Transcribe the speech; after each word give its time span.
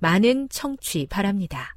많은 0.00 0.48
청취 0.48 1.06
바랍니다. 1.08 1.76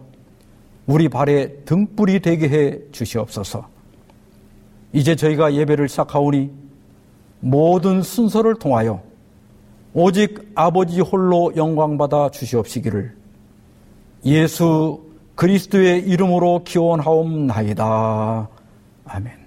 우리 0.87 1.09
발에 1.09 1.63
등불이 1.65 2.21
되게 2.21 2.49
해 2.49 2.79
주시옵소서. 2.91 3.69
이제 4.93 5.15
저희가 5.15 5.53
예배를 5.53 5.87
시작하오니 5.87 6.51
모든 7.39 8.01
순서를 8.01 8.55
통하여 8.55 9.01
오직 9.93 10.51
아버지 10.55 11.01
홀로 11.01 11.51
영광받아 11.55 12.31
주시옵시기를 12.31 13.15
예수 14.25 15.03
그리스도의 15.35 16.07
이름으로 16.07 16.63
기원하옵나이다. 16.63 18.49
아멘. 19.05 19.41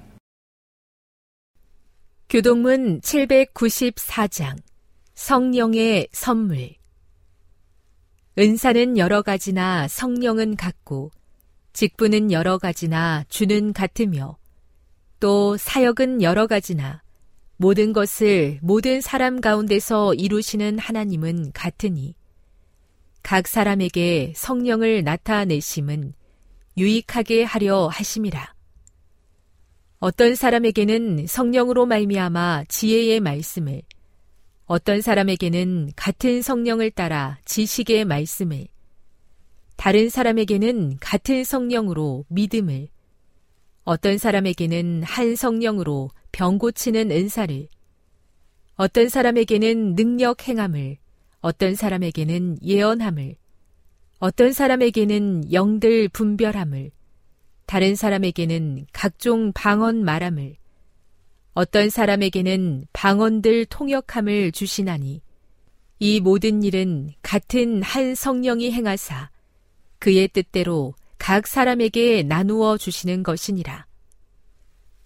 교동문 2.28 3.00
794장 3.00 4.56
성령의 5.14 6.08
선물 6.10 6.70
은사는 8.36 8.98
여러 8.98 9.22
가지나 9.22 9.86
성령은 9.86 10.56
같고 10.56 11.12
직분은 11.74 12.30
여러 12.30 12.56
가지나 12.56 13.24
주는 13.28 13.72
같으며 13.72 14.38
또 15.18 15.56
사역은 15.56 16.22
여러 16.22 16.46
가지나 16.46 17.02
모든 17.56 17.92
것을 17.92 18.60
모든 18.62 19.00
사람 19.00 19.40
가운데서 19.40 20.14
이루시는 20.14 20.78
하나님은 20.78 21.50
같으니 21.52 22.14
각 23.24 23.48
사람에게 23.48 24.34
성령을 24.36 25.02
나타내심은 25.02 26.14
유익하게 26.76 27.42
하려 27.42 27.88
하심이라. 27.88 28.54
어떤 29.98 30.36
사람에게는 30.36 31.26
성령으로 31.26 31.86
말미암아 31.86 32.64
지혜의 32.68 33.18
말씀을 33.18 33.82
어떤 34.66 35.00
사람에게는 35.00 35.90
같은 35.96 36.40
성령을 36.40 36.92
따라 36.92 37.38
지식의 37.44 38.04
말씀을 38.04 38.68
다른 39.76 40.08
사람에게는 40.08 40.98
같은 41.00 41.44
성령으로 41.44 42.24
믿음을, 42.28 42.88
어떤 43.84 44.18
사람에게는 44.18 45.02
한 45.02 45.36
성령으로 45.36 46.10
병 46.32 46.58
고치는 46.58 47.10
은사를, 47.10 47.68
어떤 48.76 49.08
사람에게는 49.08 49.94
능력 49.94 50.48
행함을, 50.48 50.96
어떤 51.40 51.74
사람에게는 51.74 52.58
예언함을, 52.62 53.36
어떤 54.18 54.52
사람에게는 54.52 55.52
영들 55.52 56.08
분별함을, 56.08 56.90
다른 57.66 57.94
사람에게는 57.94 58.86
각종 58.92 59.52
방언 59.52 60.04
말함을, 60.04 60.56
어떤 61.52 61.88
사람에게는 61.88 62.86
방언들 62.92 63.66
통역함을 63.66 64.50
주시나니 64.52 65.22
이 66.00 66.20
모든 66.20 66.62
일은 66.64 67.12
같은 67.22 67.82
한 67.82 68.14
성령이 68.14 68.72
행하사 68.72 69.30
그의 69.98 70.28
뜻대로 70.28 70.94
각 71.18 71.46
사람에게 71.46 72.22
나누어 72.22 72.76
주시는 72.76 73.22
것이니라. 73.22 73.86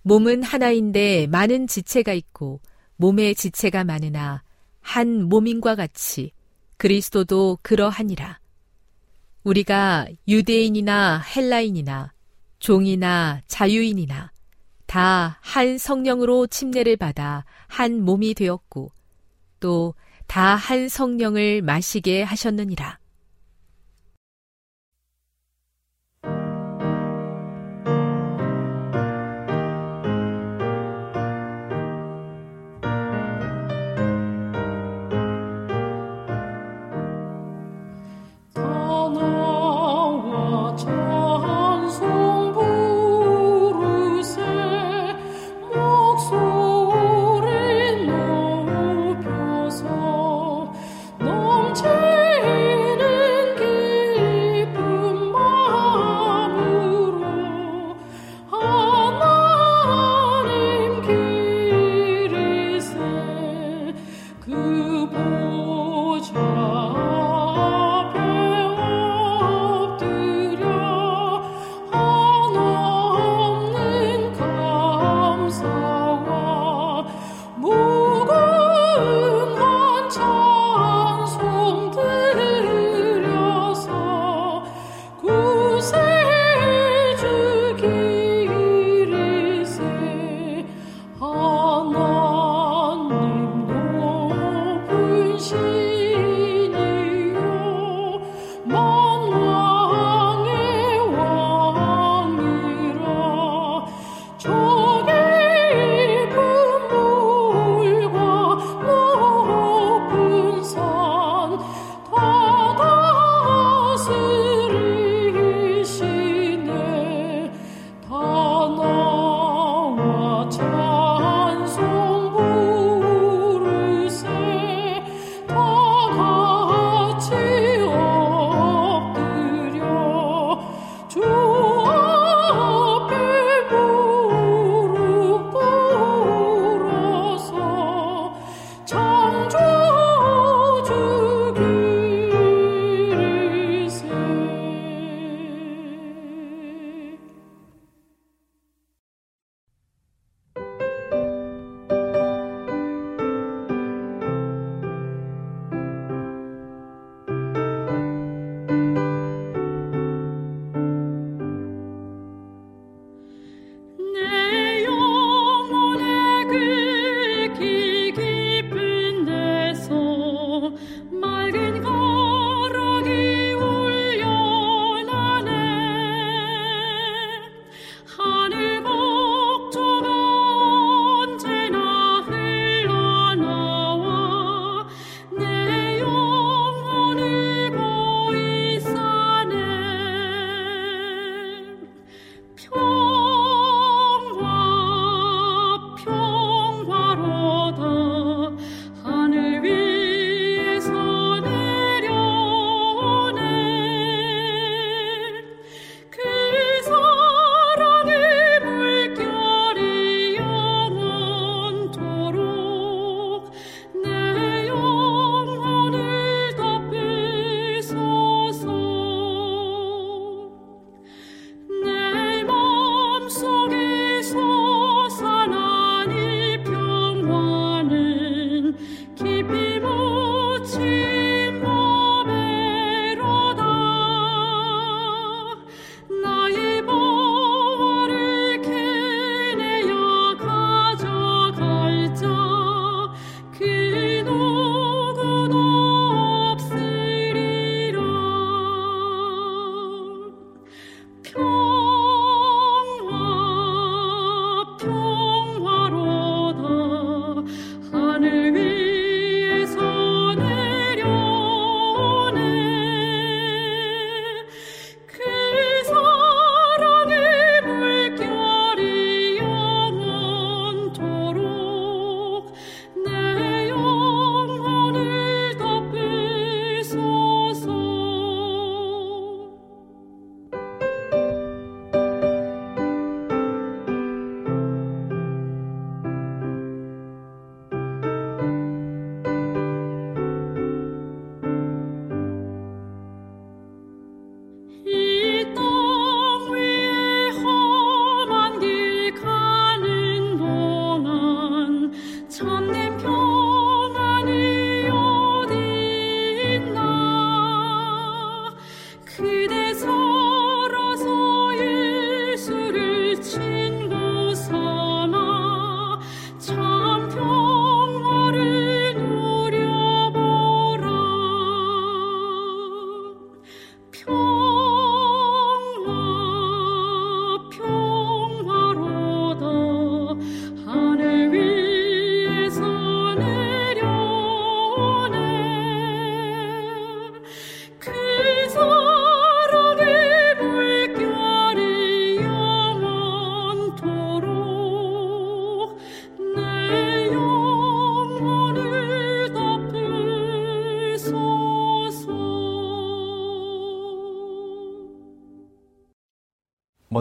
몸은 0.02 0.42
하나인데 0.42 1.26
많은 1.28 1.66
지체가 1.66 2.12
있고 2.12 2.60
몸의 2.96 3.34
지체가 3.34 3.84
많으나 3.84 4.42
한 4.80 5.24
몸인과 5.24 5.74
같이 5.74 6.32
그리스도도 6.76 7.58
그러하니라. 7.62 8.38
우리가 9.44 10.06
유대인이나 10.26 11.18
헬라인이나 11.20 12.12
종이나 12.58 13.40
자유인이나 13.46 14.32
다 14.86 15.38
한 15.42 15.78
성령으로 15.78 16.46
침례를 16.46 16.96
받아 16.96 17.44
한 17.66 18.00
몸이 18.02 18.34
되었고 18.34 18.90
또 19.60 19.94
다 20.28 20.56
한 20.56 20.88
성령을 20.88 21.62
마시게 21.62 22.22
하셨느니라. 22.22 22.97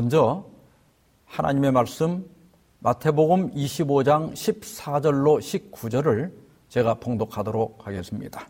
먼저 0.08 0.46
하나님의 1.26 1.74
말씀 1.74 2.26
마태복음 2.80 3.52
25장 3.52 4.32
14절로 4.32 5.40
19절을 5.42 6.32
제가 6.70 6.94
봉독하도록 6.94 7.86
하겠습니다. 7.86 8.48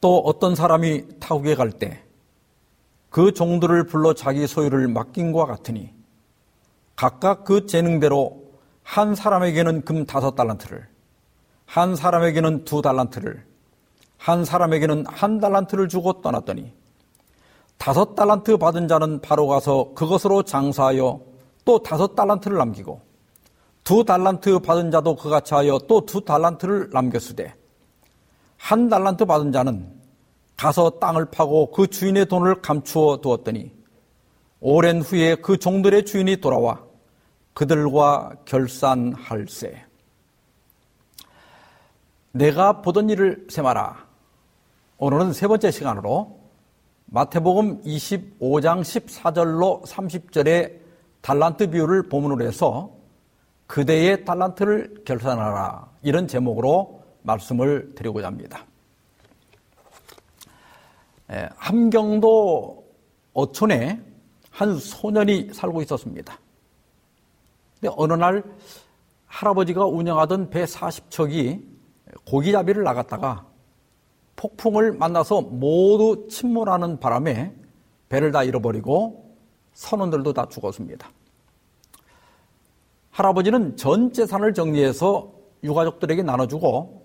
또 0.00 0.16
어떤 0.20 0.54
사람이 0.54 1.20
타국에 1.20 1.54
갈 1.56 1.72
때 1.72 2.02
그 3.10 3.32
종들을 3.34 3.84
불러 3.84 4.14
자기 4.14 4.46
소유를 4.46 4.88
맡긴과 4.88 5.44
같으니 5.44 5.92
각각 6.96 7.44
그 7.44 7.66
재능대로 7.66 8.50
한 8.82 9.14
사람에게는 9.14 9.84
금 9.84 10.06
다섯 10.06 10.36
달란트를 10.36 10.88
한 11.66 11.96
사람에게는 11.96 12.64
두 12.64 12.80
달란트를 12.80 13.44
한 14.16 14.46
사람에게는 14.46 15.04
한 15.06 15.38
달란트를 15.38 15.88
주고 15.88 16.22
떠났더니 16.22 16.72
다섯 17.78 18.14
달란트 18.14 18.58
받은 18.58 18.88
자는 18.88 19.20
바로 19.20 19.46
가서 19.46 19.92
그것으로 19.94 20.42
장사하여 20.42 21.20
또 21.64 21.82
다섯 21.82 22.14
달란트를 22.14 22.58
남기고 22.58 23.00
두 23.84 24.04
달란트 24.04 24.58
받은 24.58 24.90
자도 24.90 25.16
그같이 25.16 25.54
하여 25.54 25.78
또 25.88 26.04
두 26.04 26.20
달란트를 26.24 26.90
남겼으되 26.92 27.54
한 28.56 28.88
달란트 28.88 29.24
받은 29.24 29.52
자는 29.52 29.98
가서 30.56 30.90
땅을 30.98 31.26
파고 31.30 31.70
그 31.70 31.86
주인의 31.86 32.26
돈을 32.26 32.60
감추어 32.60 33.18
두었더니 33.20 33.72
오랜 34.60 35.00
후에 35.00 35.36
그 35.36 35.56
종들의 35.56 36.04
주인이 36.04 36.40
돌아와 36.40 36.82
그들과 37.54 38.32
결산할세. 38.44 39.84
내가 42.32 42.82
보던 42.82 43.08
일을 43.10 43.46
세마라. 43.48 44.06
오늘은 44.98 45.32
세 45.32 45.46
번째 45.46 45.70
시간으로 45.70 46.37
마태복음 47.10 47.80
25장 47.84 48.82
14절로 48.82 49.82
30절의 49.86 50.78
달란트 51.22 51.70
비유를 51.70 52.10
본문으로 52.10 52.44
해서 52.44 52.90
그대의 53.66 54.26
달란트를 54.26 55.04
결산하라 55.06 55.88
이런 56.02 56.28
제목으로 56.28 57.02
말씀을 57.22 57.94
드리고자 57.94 58.26
합니다. 58.26 58.66
예, 61.32 61.48
함경도 61.56 62.84
어촌에 63.32 64.02
한 64.50 64.76
소년이 64.76 65.54
살고 65.54 65.80
있었습니다. 65.82 66.38
근데 67.80 67.94
어느 67.96 68.12
날 68.12 68.44
할아버지가 69.28 69.86
운영하던 69.86 70.50
배 70.50 70.64
40척이 70.64 71.64
고기잡이를 72.26 72.82
나갔다가 72.82 73.47
폭풍을 74.38 74.92
만나서 74.92 75.42
모두 75.42 76.28
침몰하는 76.30 77.00
바람에 77.00 77.52
배를 78.08 78.30
다 78.30 78.44
잃어버리고 78.44 79.34
선원들도 79.74 80.32
다 80.32 80.46
죽었습니다. 80.48 81.10
할아버지는 83.10 83.76
전 83.76 84.12
재산을 84.12 84.54
정리해서 84.54 85.32
유가족들에게 85.64 86.22
나눠주고 86.22 87.04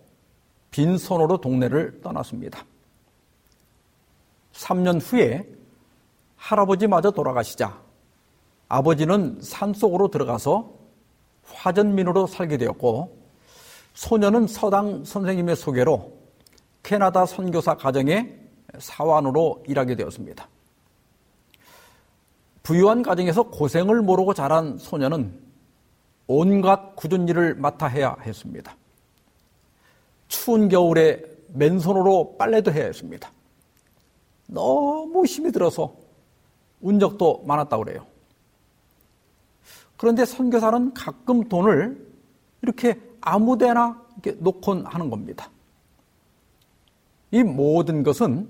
빈손으로 0.70 1.42
동네를 1.42 2.02
떠났습니다. 2.02 2.64
3년 4.54 5.02
후에 5.02 5.48
할아버지마저 6.36 7.12
돌아가시자 7.12 7.82
아버지는 8.70 9.40
산속으로 9.42 10.10
들어가서 10.10 10.72
화전민으로 11.46 12.28
살게 12.28 12.58
되었고 12.58 13.18
소녀는 13.96 14.46
서당 14.46 15.04
선생님의 15.04 15.56
소개로 15.56 16.23
캐나다 16.84 17.26
선교사 17.26 17.76
가정의 17.76 18.40
사원으로 18.78 19.64
일하게 19.68 19.96
되었습니다. 19.96 20.48
부유한 22.62 23.02
가정에서 23.02 23.44
고생을 23.44 24.02
모르고 24.02 24.34
자란 24.34 24.78
소녀는 24.78 25.42
온갖 26.28 26.96
굳은 26.96 27.28
일을 27.28 27.56
맡아 27.56 27.88
해야 27.88 28.16
했습니다. 28.22 28.76
추운 30.28 30.70
겨울에 30.70 31.24
맨손으로 31.50 32.36
빨래도 32.38 32.72
해야 32.72 32.86
했습니다. 32.86 33.32
너무 34.48 35.26
힘이 35.26 35.52
들어서 35.52 35.94
운 36.82 37.00
적도 37.00 37.44
많았다고 37.46 37.84
그래요. 37.84 38.06
그런데 39.98 40.26
선교사는 40.26 40.94
가끔 40.94 41.48
돈을 41.48 42.14
이렇게 42.62 43.00
아무데나 43.22 44.02
이렇게 44.14 44.32
놓곤 44.42 44.86
하는 44.86 45.10
겁니다. 45.10 45.50
이 47.34 47.42
모든 47.42 48.04
것은 48.04 48.48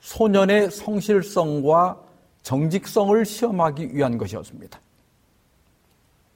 소년의 0.00 0.72
성실성과 0.72 2.02
정직성을 2.42 3.24
시험하기 3.24 3.94
위한 3.94 4.18
것이었습니다. 4.18 4.80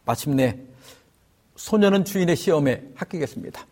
마침내 0.04 0.56
소년은 1.56 2.04
주인의 2.04 2.36
시험에 2.36 2.84
합격했습니다. 2.94 3.66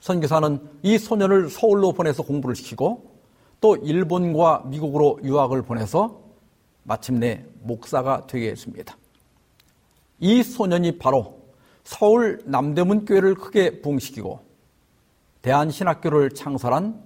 선교사는 0.00 0.60
이 0.82 0.98
소년을 0.98 1.48
서울로 1.48 1.92
보내서 1.92 2.22
공부를 2.22 2.54
시키고 2.54 3.16
또 3.62 3.76
일본과 3.76 4.64
미국으로 4.66 5.18
유학을 5.24 5.62
보내서 5.62 6.20
마침내 6.82 7.46
목사가 7.62 8.26
되게 8.26 8.50
했습니다. 8.50 8.94
이 10.20 10.42
소년이 10.42 10.98
바로 10.98 11.40
서울 11.84 12.42
남대문 12.44 13.06
교회를 13.06 13.36
크게 13.36 13.80
부흥시키고 13.80 14.45
대한신학교를 15.46 16.30
창설한 16.30 17.00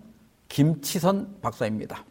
김치선 0.49 1.41
박사입니다. 1.43 2.07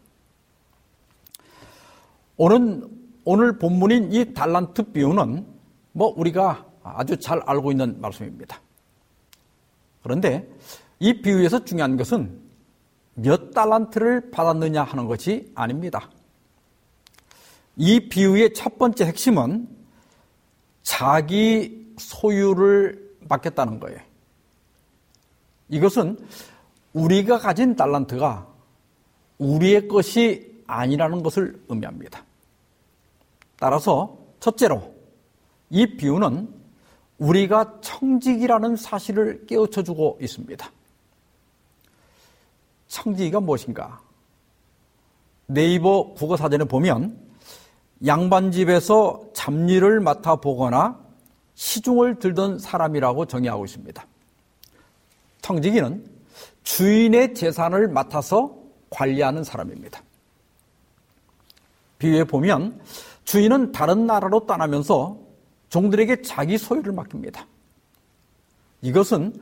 오늘, 2.36 2.86
오늘 3.24 3.58
본문인 3.58 4.12
이 4.12 4.32
달란트 4.32 4.92
비유는 4.92 5.44
뭐 5.90 6.14
우리가 6.16 6.64
아주 6.84 7.18
잘 7.18 7.42
알고 7.44 7.72
있는 7.72 8.00
말씀입니다. 8.00 8.60
그런데 10.04 10.48
이 11.00 11.20
비유에서 11.20 11.64
중요한 11.64 11.96
것은 11.96 12.40
몇 13.14 13.50
달란트를 13.50 14.30
받았느냐 14.30 14.84
하는 14.84 15.06
것이 15.06 15.50
아닙니다. 15.56 16.10
이 17.76 18.08
비유의 18.08 18.54
첫 18.54 18.78
번째 18.78 19.06
핵심은 19.06 19.68
자기 20.84 21.92
소유를 21.98 23.16
맡겼다는 23.28 23.80
거예요. 23.80 24.09
이것은 25.70 26.18
우리가 26.92 27.38
가진 27.38 27.76
달란트가 27.76 28.46
우리의 29.38 29.88
것이 29.88 30.62
아니라는 30.66 31.22
것을 31.22 31.60
의미합니다. 31.68 32.22
따라서 33.58 34.18
첫째로 34.40 34.94
이 35.70 35.96
비유는 35.96 36.48
우리가 37.18 37.80
청직이라는 37.80 38.76
사실을 38.76 39.46
깨우쳐 39.46 39.82
주고 39.82 40.18
있습니다. 40.20 40.70
청지기가 42.88 43.40
무엇인가? 43.40 44.00
네이버 45.46 46.12
국어 46.14 46.36
사전에 46.36 46.64
보면 46.64 47.18
양반 48.06 48.50
집에서 48.50 49.22
잡일을 49.34 50.00
맡아 50.00 50.36
보거나 50.36 50.98
시중을 51.54 52.18
들던 52.18 52.58
사람이라고 52.58 53.26
정의하고 53.26 53.64
있습니다. 53.64 54.06
청지기는 55.42 56.04
주인의 56.62 57.34
재산을 57.34 57.88
맡아서 57.88 58.56
관리하는 58.90 59.44
사람입니다. 59.44 60.02
비유에 61.98 62.24
보면 62.24 62.80
주인은 63.24 63.72
다른 63.72 64.06
나라로 64.06 64.46
떠나면서 64.46 65.18
종들에게 65.68 66.22
자기 66.22 66.58
소유를 66.58 66.92
맡깁니다. 66.92 67.46
이것은 68.82 69.40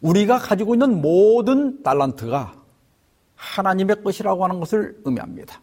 우리가 0.00 0.38
가지고 0.38 0.74
있는 0.74 1.00
모든 1.02 1.82
달란트가 1.82 2.54
하나님의 3.34 4.02
것이라고 4.02 4.44
하는 4.44 4.60
것을 4.60 5.00
의미합니다. 5.04 5.60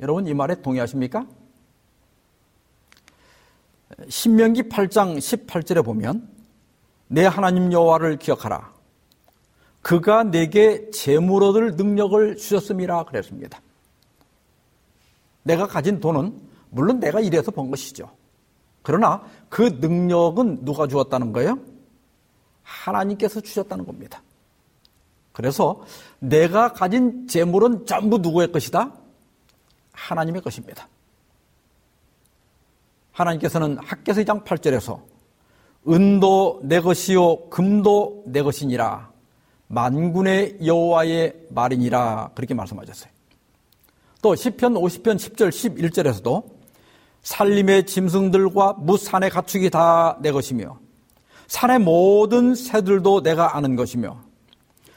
여러분 0.00 0.26
이 0.26 0.34
말에 0.34 0.60
동의하십니까? 0.60 1.26
신명기 4.08 4.64
8장 4.64 5.18
18절에 5.18 5.84
보면 5.84 6.28
내 7.12 7.26
하나님 7.26 7.70
여호와를 7.70 8.16
기억하라. 8.16 8.72
그가 9.82 10.24
내게 10.24 10.88
재물 10.90 11.42
얻을 11.42 11.76
능력을 11.76 12.36
주셨음이라 12.36 13.04
그랬습니다. 13.04 13.60
내가 15.42 15.66
가진 15.66 16.00
돈은 16.00 16.40
물론 16.70 17.00
내가 17.00 17.20
일해서 17.20 17.50
번 17.50 17.70
것이죠. 17.70 18.08
그러나 18.80 19.22
그 19.50 19.78
능력은 19.82 20.64
누가 20.64 20.86
주었다는 20.86 21.32
거예요? 21.32 21.58
하나님께서 22.62 23.42
주셨다는 23.42 23.84
겁니다. 23.84 24.22
그래서 25.32 25.84
내가 26.18 26.72
가진 26.72 27.28
재물은 27.28 27.84
전부 27.84 28.16
누구의 28.18 28.52
것이다? 28.52 28.90
하나님의 29.92 30.40
것입니다. 30.40 30.88
하나님께서는 33.10 33.76
학계서 33.82 34.22
2장 34.22 34.44
8절에서 34.44 35.11
은도 35.88 36.60
내 36.62 36.80
것이요 36.80 37.48
금도 37.48 38.24
내 38.26 38.42
것이니라 38.42 39.10
만군의 39.68 40.58
여호와의 40.64 41.46
말이니라 41.50 42.30
그렇게 42.34 42.54
말씀하셨어요. 42.54 43.10
또 44.20 44.34
시편 44.36 44.74
50편 44.74 45.16
10절 45.16 45.48
11절에서도 45.48 46.44
살림의 47.22 47.86
짐승들과 47.86 48.74
무산의 48.74 49.30
가축이 49.30 49.70
다 49.70 50.18
내 50.20 50.30
것이며 50.30 50.78
산의 51.46 51.80
모든 51.80 52.54
새들도 52.54 53.22
내가 53.22 53.56
아는 53.56 53.76
것이며 53.76 54.16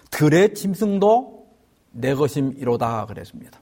들의 0.10 0.54
짐승도 0.54 1.48
내 1.92 2.14
것임이로다 2.14 3.08
그랬습니다. 3.08 3.60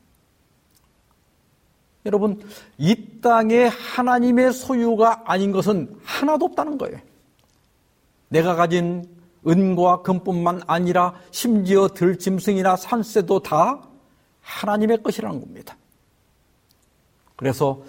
여러분, 2.06 2.42
이 2.78 2.96
땅에 3.22 3.66
하나님의 3.66 4.54
소유가 4.54 5.24
아닌 5.26 5.52
것은 5.52 5.96
하나도 6.04 6.46
없다는 6.46 6.78
거예요. 6.78 7.00
내가 8.34 8.56
가진 8.56 9.06
은과 9.46 10.02
금뿐만 10.02 10.62
아니라 10.66 11.14
심지어 11.30 11.88
들짐승이나 11.88 12.76
산새도 12.78 13.42
다 13.42 13.82
하나님의 14.42 15.04
것이라는 15.04 15.40
겁니다. 15.40 15.78
그래서 17.36 17.84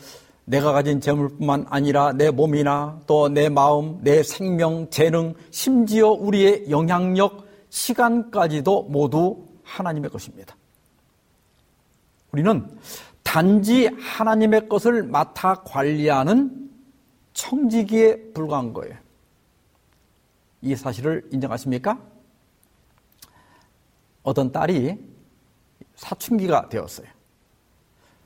내가 0.45 0.73
가진 0.73 1.01
재물뿐만 1.01 1.65
아니라 1.71 2.13
내 2.13 2.31
몸이나 2.31 3.01
또 3.07 3.31
내 3.31 3.49
마음, 3.49 4.01
내 4.03 4.23
생명, 4.23 4.91
재능, 4.91 5.35
심지어 5.51 6.11
우리의 6.11 6.71
영향력, 6.71 7.47
시간까지도 7.71 8.83
모두 8.91 9.47
하나님의 9.63 10.11
것입니다. 10.11 10.55
우리는 12.33 12.69
단지 13.23 13.87
하나님의 13.87 14.68
것을 14.68 15.05
맡아 15.05 15.55
관리하는 15.64 16.71
청지기에 17.33 18.33
불과한 18.35 18.75
거예요. 18.75 19.04
이 20.64 20.74
사실을 20.74 21.29
인정하십니까? 21.31 22.00
어떤 24.22 24.50
딸이 24.50 24.98
사춘기가 25.94 26.70
되었어요. 26.70 27.07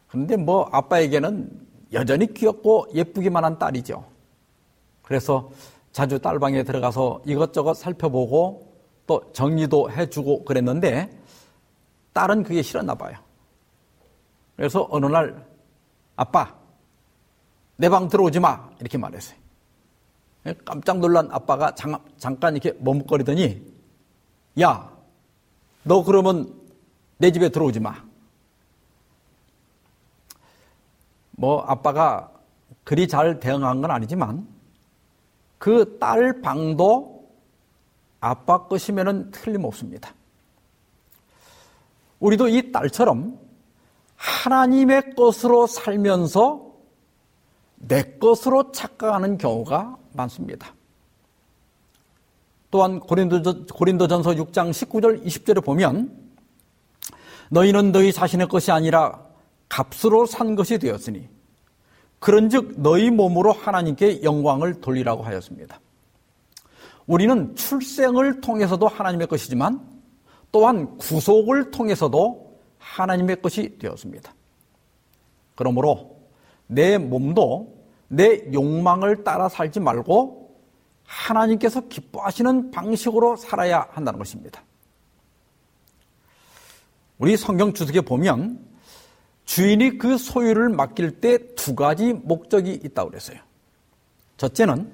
그런데 0.07 0.37
뭐 0.37 0.68
아빠에게는 0.72 1.66
여전히 1.92 2.33
귀엽고 2.33 2.87
예쁘기만 2.94 3.44
한 3.44 3.59
딸이죠. 3.59 4.05
그래서 5.03 5.51
자주 5.90 6.20
딸방에 6.20 6.62
들어가서 6.62 7.22
이것저것 7.27 7.74
살펴보고 7.74 8.72
또 9.07 9.33
정리도 9.33 9.90
해주고 9.90 10.44
그랬는데 10.44 11.11
딸은 12.12 12.44
그게 12.44 12.62
싫었나 12.62 12.94
봐요. 12.94 13.16
그래서 14.57 14.87
어느 14.90 15.07
날 15.07 15.44
아빠 16.14 16.55
내 17.77 17.88
방 17.88 18.09
들어오지 18.09 18.38
마 18.38 18.68
이렇게 18.81 18.96
말했어요. 18.96 19.38
깜짝 20.64 20.98
놀란 20.98 21.29
아빠가 21.31 21.74
잠, 21.74 21.94
잠깐 22.18 22.57
이렇게 22.57 22.77
머뭇거리더니 22.81 23.62
야 24.61 24.98
너 25.88 26.05
그러면 26.05 26.55
내 27.16 27.33
집에 27.33 27.48
들어오지 27.48 27.81
마. 27.81 27.94
뭐 31.31 31.62
아빠가 31.62 32.31
그리 32.85 33.09
잘 33.09 33.40
대응한 33.40 33.81
건 33.81 33.90
아니지만 33.90 34.46
그 35.59 35.98
딸 35.98 36.42
방도 36.42 37.27
아빠 38.20 38.66
것이면은 38.66 39.31
틀림없습니다. 39.31 40.12
우리도 42.20 42.48
이 42.48 42.70
딸처럼 42.70 43.38
하나님의 44.16 45.14
것으로 45.14 45.66
살면서 45.66 46.67
내 47.79 48.03
것으로 48.19 48.73
착각하는 48.73 49.38
경우가 49.38 49.97
많습니다. 50.12 50.75
또한 52.71 53.01
고린도, 53.01 53.67
고린도 53.67 54.09
전서 54.09 54.31
6장 54.33 54.71
19절 54.71 55.25
20절에 55.25 55.64
보면 55.64 56.12
너희는 57.51 57.93
너희 57.93 58.12
자신의 58.12 58.49
것이 58.49 58.71
아니라 58.71 59.25
값으로 59.69 60.27
산 60.27 60.55
것이 60.55 60.79
되었으니 60.79 61.29
그런즉 62.19 62.75
너희 62.81 63.11
몸으로 63.11 63.53
하나님께 63.53 64.23
영광을 64.23 64.81
돌리라고 64.81 65.23
하였습니다. 65.23 65.81
우리는 67.07 67.55
출생을 67.55 68.41
통해서도 68.41 68.87
하나님의 68.87 69.29
것이지만 69.29 69.81
또한 70.53 70.99
구속을 70.99 71.71
통해서도 71.71 72.59
하나님의 72.79 73.41
것이 73.41 73.79
되었습니다. 73.79 74.35
그러므로 75.55 76.17
내 76.68 76.96
몸도 76.98 77.76
내 78.09 78.44
욕망을 78.52 79.24
따라 79.24 79.48
살지 79.48 79.81
말고 79.81 80.57
하나님께서 81.04 81.88
기뻐하시는 81.88 82.70
방식으로 82.70 83.37
살아야 83.37 83.88
한다는 83.90 84.18
것입니다. 84.18 84.62
우리 87.18 87.37
성경 87.37 87.72
주석에 87.72 88.02
보면 88.02 88.64
주인이 89.44 89.98
그 89.98 90.18
소유를 90.18 90.68
맡길 90.68 91.20
때 91.20 91.38
두 91.54 91.74
가지 91.74 92.12
목적이 92.12 92.74
있다고 92.85 93.11
그랬어요. 93.11 93.38
첫째는 94.37 94.92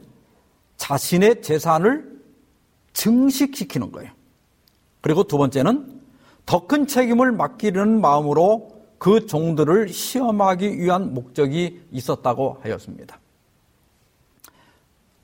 자신의 0.77 1.43
재산을 1.43 2.21
증식시키는 2.95 3.93
거예요. 3.93 4.11
그리고 5.01 5.25
두 5.25 5.37
번째는 5.39 6.01
더 6.47 6.67
큰 6.67 6.87
책임을 6.87 7.33
맡기려는 7.33 8.01
마음으로 8.01 8.74
그 9.05 9.27
종들을 9.27 9.91
시험하기 9.91 10.79
위한 10.79 11.13
목적이 11.13 11.83
있었다고 11.93 12.61
하였습니다. 12.63 13.21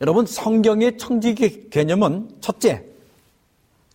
여러분, 0.02 0.26
성경의 0.26 0.98
청지기 0.98 1.70
개념은 1.70 2.28
첫째, 2.42 2.84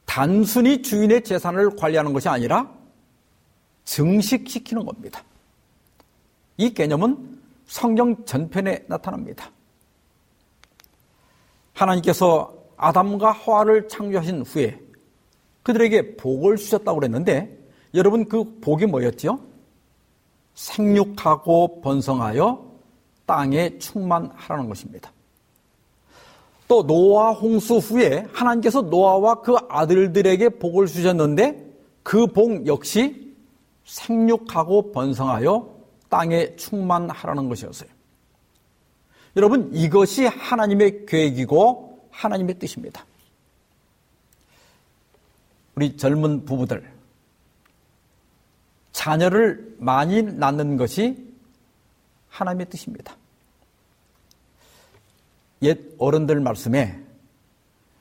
단순히 0.06 0.82
주인의 0.82 1.24
재산을 1.24 1.76
관리하는 1.76 2.14
것이 2.14 2.28
아니라 2.28 2.68
증식시키는 3.84 4.86
겁니다. 4.86 5.24
이 6.58 6.74
개념은 6.74 7.40
성경 7.68 8.26
전편에 8.26 8.86
나타납니다. 8.88 9.52
하나님께서 11.74 12.58
아담과 12.76 13.34
하와를 13.34 13.88
창조하신 13.88 14.42
후에 14.42 14.80
그들에게 15.62 16.16
복을 16.16 16.56
주셨다고 16.58 17.02
그랬는데 17.02 17.56
여러분 17.94 18.28
그 18.28 18.60
복이 18.62 18.88
뭐였죠? 18.88 19.54
생육하고 20.56 21.82
번성하여 21.82 22.66
땅에 23.26 23.78
충만하라는 23.78 24.68
것입니다. 24.70 25.12
또 26.68 26.84
노아 26.84 27.32
홍수 27.32 27.78
후에 27.78 28.28
하나님께서 28.34 28.82
노아와 28.82 29.42
그 29.42 29.56
아들들에게 29.70 30.50
복을 30.50 30.88
주셨는데 30.88 31.64
그 32.04 32.28
복 32.28 32.66
역시 32.68 33.36
생육하고 33.86 34.92
번성하여 34.92 35.76
땅에 36.10 36.56
충만하라는 36.56 37.50
것이었어요. 37.50 37.90
여러분 39.36 39.70
이것이 39.74 40.26
하나님의 40.26 41.06
계획이고 41.06 42.08
하나님의 42.10 42.58
뜻입니다. 42.58 43.06
우리 45.76 45.98
젊은 45.98 46.46
부부들 46.46 46.95
자녀를 49.06 49.76
많이 49.78 50.24
낳는 50.24 50.78
것이 50.78 51.32
하나님의 52.30 52.68
뜻입니다. 52.72 53.16
옛 55.62 55.80
어른들 56.00 56.40
말씀에 56.40 57.00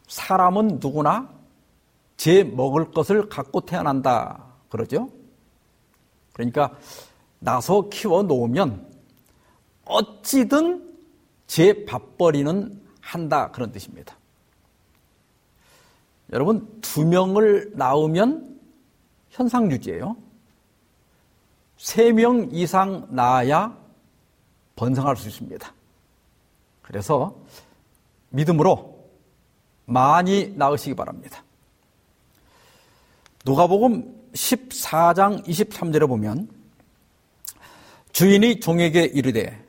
사람은 0.08 0.78
누구나 0.80 1.30
제 2.16 2.42
먹을 2.42 2.90
것을 2.90 3.28
갖고 3.28 3.60
태어난다 3.60 4.46
그러죠. 4.70 5.10
그러니까 6.32 6.74
나서 7.38 7.90
키워 7.90 8.22
놓으면 8.22 8.90
어찌든 9.84 10.90
제 11.46 11.84
밥벌이는 11.84 12.82
한다 13.02 13.50
그런 13.50 13.72
뜻입니다. 13.72 14.16
여러분 16.32 16.80
두 16.80 17.04
명을 17.04 17.72
낳으면 17.74 18.58
현상 19.28 19.70
유지예요. 19.70 20.23
3명 21.78 22.48
이상 22.52 23.06
낳아야 23.10 23.76
번성할 24.76 25.16
수 25.16 25.28
있습니다. 25.28 25.72
그래서 26.82 27.36
믿음으로 28.30 28.94
많이 29.86 30.52
낳으시기 30.56 30.94
바랍니다. 30.94 31.42
누가복음 33.44 34.30
14장 34.32 35.46
23절에 35.46 36.08
보면 36.08 36.48
주인이 38.12 38.60
종에게 38.60 39.04
이르되 39.04 39.64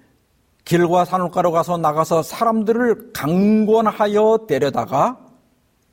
길과 0.65 1.05
산울가로 1.05 1.51
가서 1.51 1.77
나가서 1.77 2.23
사람들을 2.23 3.11
강권하여 3.13 4.45
데려다가 4.47 5.19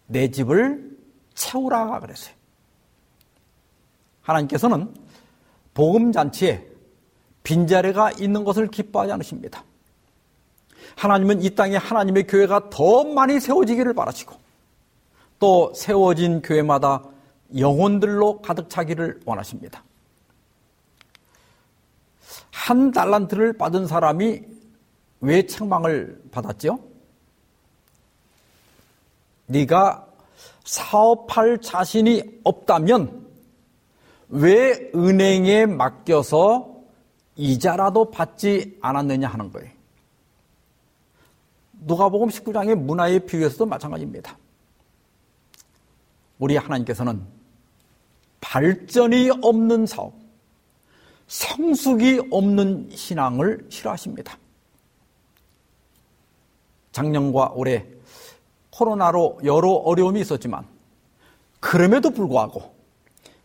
내 0.06 0.30
집을 0.30 0.96
채우라 1.34 2.00
그랬어요. 2.00 2.34
하나님께서는 4.22 4.94
복음 5.74 6.12
잔치에 6.12 6.66
빈자리가 7.42 8.12
있는 8.12 8.44
것을 8.44 8.68
기뻐하지 8.68 9.12
않으십니다. 9.12 9.64
하나님은 10.96 11.42
이 11.42 11.50
땅에 11.54 11.76
하나님의 11.76 12.26
교회가 12.26 12.70
더 12.70 13.04
많이 13.04 13.40
세워지기를 13.40 13.94
바라시고 13.94 14.36
또 15.38 15.72
세워진 15.74 16.42
교회마다 16.42 17.02
영혼들로 17.58 18.40
가득 18.42 18.70
차기를 18.70 19.20
원하십니다. 19.24 19.82
한 22.50 22.92
달란트를 22.92 23.54
받은 23.54 23.86
사람이 23.86 24.42
왜 25.20 25.46
책망을 25.46 26.22
받았죠? 26.30 26.78
네가 29.46 30.06
사업할 30.64 31.60
자신이 31.60 32.40
없다면 32.44 33.21
왜 34.34 34.90
은행에 34.94 35.66
맡겨서 35.66 36.74
이자라도 37.36 38.10
받지 38.10 38.78
않았느냐 38.80 39.28
하는 39.28 39.52
거예요. 39.52 39.70
누가복음 41.72 42.28
19장의 42.28 42.74
문화의 42.76 43.26
비유에서도 43.26 43.66
마찬가지입니다. 43.66 44.38
우리 46.38 46.56
하나님께서는 46.56 47.22
발전이 48.40 49.30
없는 49.42 49.84
사업, 49.84 50.14
성숙이 51.26 52.28
없는 52.30 52.88
신앙을 52.90 53.66
싫어하십니다. 53.68 54.38
작년과 56.92 57.52
올해 57.54 57.86
코로나로 58.70 59.40
여러 59.44 59.72
어려움이 59.72 60.22
있었지만 60.22 60.66
그럼에도 61.60 62.10
불구하고 62.10 62.71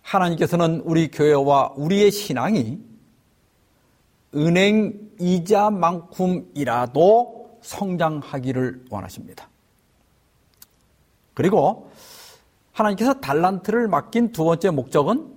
하나님께서는 0.07 0.81
우리 0.85 1.09
교회와 1.09 1.73
우리의 1.75 2.11
신앙이 2.11 2.79
은행 4.35 5.11
이자만큼이라도 5.19 6.27
성장하기를 7.61 8.85
원하십니다. 8.89 9.49
그리고 11.33 11.91
하나님께서 12.71 13.15
달란트를 13.15 13.87
맡긴 13.87 14.31
두 14.31 14.43
번째 14.45 14.69
목적은 14.71 15.33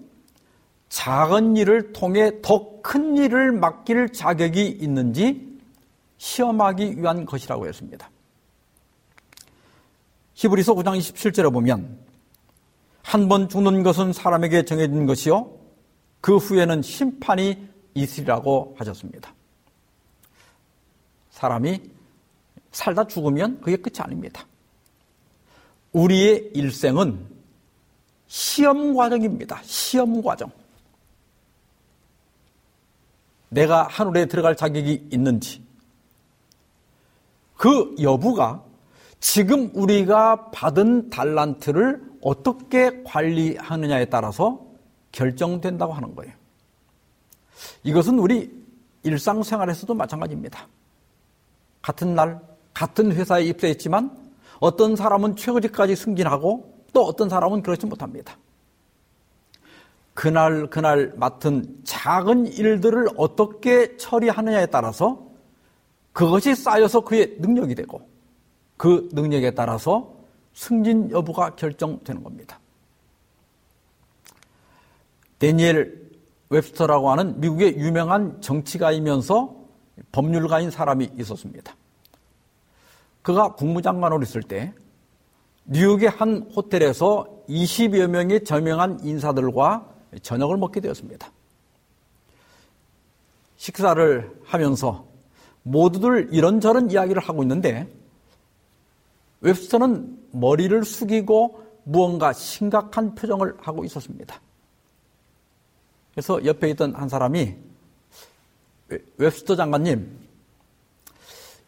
작은 0.88 1.56
일을 1.56 1.92
통해 1.92 2.40
더 2.42 2.70
큰 2.82 3.16
일을 3.16 3.52
맡길 3.52 4.12
자격이 4.12 4.66
있는지 4.66 5.48
시험하기 6.18 6.98
위한 6.98 7.24
것이라고 7.24 7.66
했습니다. 7.66 8.10
히브리서 10.34 10.74
9장 10.74 10.98
27절에 10.98 11.52
보면 11.52 11.98
한 13.02 13.28
번 13.28 13.48
죽는 13.48 13.82
것은 13.82 14.12
사람에게 14.12 14.64
정해진 14.64 15.06
것이요 15.06 15.50
그 16.20 16.36
후에는 16.36 16.82
심판이 16.82 17.68
있으리라고 17.94 18.74
하셨습니다. 18.78 19.34
사람이 21.30 21.80
살다 22.72 23.06
죽으면 23.06 23.60
그게 23.60 23.76
끝이 23.76 23.96
아닙니다. 23.98 24.46
우리의 25.92 26.50
일생은 26.54 27.26
시험 28.28 28.94
과정입니다. 28.94 29.60
시험 29.64 30.22
과정. 30.22 30.52
내가 33.48 33.88
하늘에 33.88 34.26
들어갈 34.26 34.54
자격이 34.54 35.08
있는지, 35.10 35.64
그 37.56 37.96
여부가 38.00 38.62
지금 39.18 39.70
우리가 39.74 40.50
받은 40.52 41.10
달란트를 41.10 42.09
어떻게 42.20 43.02
관리하느냐에 43.02 44.06
따라서 44.06 44.66
결정된다고 45.12 45.92
하는 45.92 46.14
거예요. 46.14 46.32
이것은 47.82 48.18
우리 48.18 48.50
일상생활에서도 49.02 49.94
마찬가지입니다. 49.94 50.66
같은 51.82 52.14
날, 52.14 52.40
같은 52.74 53.12
회사에 53.12 53.44
입사했지만 53.44 54.16
어떤 54.60 54.94
사람은 54.96 55.36
최고직까지 55.36 55.96
승진하고 55.96 56.84
또 56.92 57.04
어떤 57.04 57.28
사람은 57.28 57.62
그렇지 57.62 57.86
못합니다. 57.86 58.36
그날 60.12 60.68
그날 60.68 61.12
맡은 61.16 61.80
작은 61.84 62.48
일들을 62.48 63.08
어떻게 63.16 63.96
처리하느냐에 63.96 64.66
따라서 64.66 65.26
그것이 66.12 66.54
쌓여서 66.54 67.00
그의 67.00 67.36
능력이 67.38 67.74
되고 67.74 68.06
그 68.76 69.08
능력에 69.12 69.52
따라서 69.52 70.19
승진 70.54 71.10
여부가 71.10 71.54
결정되는 71.56 72.22
겁니다. 72.22 72.58
데니엘 75.38 76.10
웹스터라고 76.50 77.10
하는 77.10 77.40
미국의 77.40 77.78
유명한 77.78 78.40
정치가이면서 78.40 79.56
법률가인 80.12 80.70
사람이 80.70 81.10
있었습니다. 81.18 81.74
그가 83.22 83.54
국무장관으로 83.54 84.22
있을 84.22 84.42
때 84.42 84.72
뉴욕의 85.64 86.08
한 86.08 86.50
호텔에서 86.54 87.26
20여 87.48 88.08
명의 88.08 88.44
저명한 88.44 89.00
인사들과 89.04 89.86
저녁을 90.22 90.56
먹게 90.56 90.80
되었습니다. 90.80 91.30
식사를 93.56 94.40
하면서 94.44 95.06
모두들 95.62 96.30
이런저런 96.32 96.90
이야기를 96.90 97.22
하고 97.22 97.42
있는데 97.42 97.88
웹스터는 99.42 100.19
머리를 100.32 100.84
숙이고 100.84 101.66
무언가 101.84 102.32
심각한 102.32 103.14
표정을 103.14 103.56
하고 103.60 103.84
있었습니다. 103.84 104.40
그래서 106.12 106.44
옆에 106.44 106.70
있던 106.70 106.94
한 106.94 107.08
사람이 107.08 107.54
웹스터 109.16 109.56
장관님, 109.56 110.18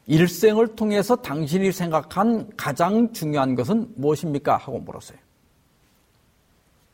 일생을 0.06 0.74
통해서 0.74 1.16
당신이 1.16 1.72
생각한 1.72 2.50
가장 2.56 3.12
중요한 3.12 3.54
것은 3.54 3.92
무엇입니까? 3.96 4.56
하고 4.56 4.80
물었어요. 4.80 5.18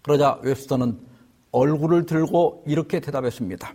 그러자 0.02 0.38
웹스터는 0.42 0.98
얼굴을 1.50 2.06
들고 2.06 2.64
이렇게 2.66 3.00
대답했습니다. 3.00 3.72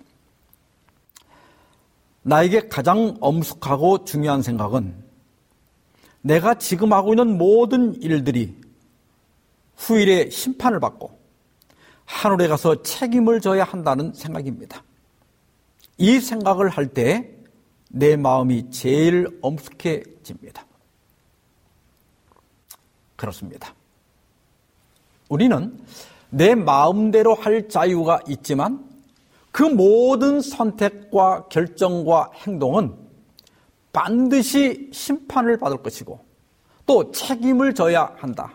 나에게 2.21 2.69
가장 2.69 3.17
엄숙하고 3.19 4.05
중요한 4.05 4.41
생각은 4.41 5.02
내가 6.23 6.55
지금 6.55 6.91
하고 6.93 7.13
있는 7.13 7.37
모든 7.37 8.01
일들이 8.01 8.57
후일에 9.75 10.29
심판을 10.29 10.79
받고 10.79 11.19
하늘에 12.05 12.47
가서 12.47 12.81
책임을 12.81 13.39
져야 13.41 13.63
한다는 13.63 14.13
생각입니다. 14.13 14.83
이 15.97 16.19
생각을 16.19 16.69
할 16.69 16.87
때 16.93 17.43
내 17.95 18.15
마음이 18.15 18.71
제일 18.71 19.27
엄숙해집니다. 19.43 20.65
그렇습니다. 23.15 23.75
우리는 25.29 25.79
내 26.31 26.55
마음대로 26.55 27.35
할 27.35 27.69
자유가 27.69 28.19
있지만 28.27 28.83
그 29.51 29.61
모든 29.61 30.41
선택과 30.41 31.49
결정과 31.49 32.31
행동은 32.33 32.95
반드시 33.93 34.89
심판을 34.91 35.57
받을 35.57 35.77
것이고 35.77 36.19
또 36.85 37.11
책임을 37.11 37.73
져야 37.73 38.13
한다. 38.17 38.51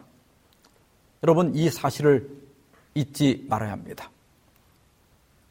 여러분 1.23 1.55
이 1.55 1.71
사실을 1.71 2.29
잊지 2.95 3.47
말아야 3.49 3.73
합니다. 3.73 4.11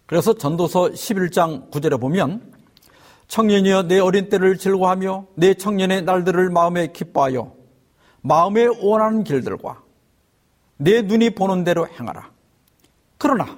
그래서 0.05 0.33
전도서 0.33 0.89
11장 0.89 1.71
9절에 1.71 1.99
보면 1.99 2.53
청년이여 3.27 3.83
내 3.83 3.99
어린 3.99 4.29
때를 4.29 4.57
즐거하며 4.57 5.25
내 5.35 5.53
청년의 5.53 6.03
날들을 6.03 6.49
마음에 6.49 6.91
기뻐하여 6.91 7.53
마음에 8.21 8.67
원하는 8.81 9.23
길들과 9.23 9.81
내 10.77 11.01
눈이 11.01 11.31
보는 11.31 11.63
대로 11.63 11.87
행하라. 11.87 12.29
그러나 13.17 13.57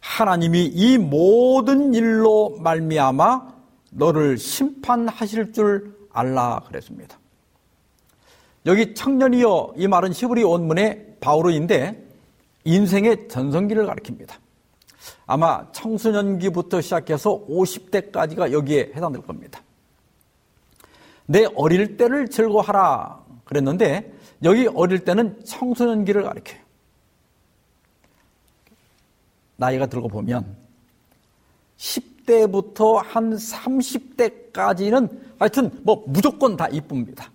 하나님이 0.00 0.66
이 0.66 0.98
모든 0.98 1.94
일로 1.94 2.56
말미암아 2.60 3.52
너를 3.92 4.38
심판하실 4.38 5.52
줄 5.52 5.96
알라 6.12 6.62
그랬습니다. 6.66 7.18
여기 8.66 8.94
청년이여 8.94 9.74
이 9.76 9.88
말은 9.88 10.12
시브리 10.12 10.42
원문의 10.44 11.16
바오로인데 11.20 12.08
인생의 12.64 13.28
전성기를 13.28 13.86
가리킵니다. 13.86 14.34
아마 15.26 15.70
청소년기부터 15.72 16.80
시작해서 16.80 17.44
50대까지가 17.46 18.52
여기에 18.52 18.92
해당될 18.94 19.22
겁니다. 19.22 19.62
내 21.26 21.44
어릴 21.56 21.96
때를 21.96 22.28
즐거워하라 22.28 23.20
그랬는데 23.44 24.12
여기 24.44 24.68
어릴 24.68 25.00
때는 25.04 25.44
청소년기를 25.44 26.22
가리켜요. 26.22 26.60
나이가 29.56 29.86
들고 29.86 30.08
보면 30.08 30.56
10 31.76 32.11
대부터 32.26 32.96
한 32.96 33.34
30대까지는 33.34 35.08
하여튼 35.38 35.70
뭐 35.82 36.04
무조건 36.06 36.56
다 36.56 36.68
이쁩니다. 36.68 37.30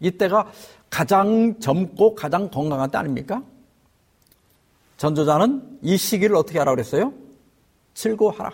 이때가 0.00 0.50
가장 0.90 1.58
젊고 1.58 2.14
가장 2.14 2.50
건강한 2.50 2.90
때 2.90 2.98
아닙니까? 2.98 3.42
전도자는 4.96 5.78
이 5.82 5.96
시기를 5.96 6.36
어떻게 6.36 6.58
하라 6.58 6.72
그랬어요? 6.72 7.12
즐거워하라. 7.94 8.52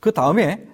그 0.00 0.12
다음에 0.12 0.66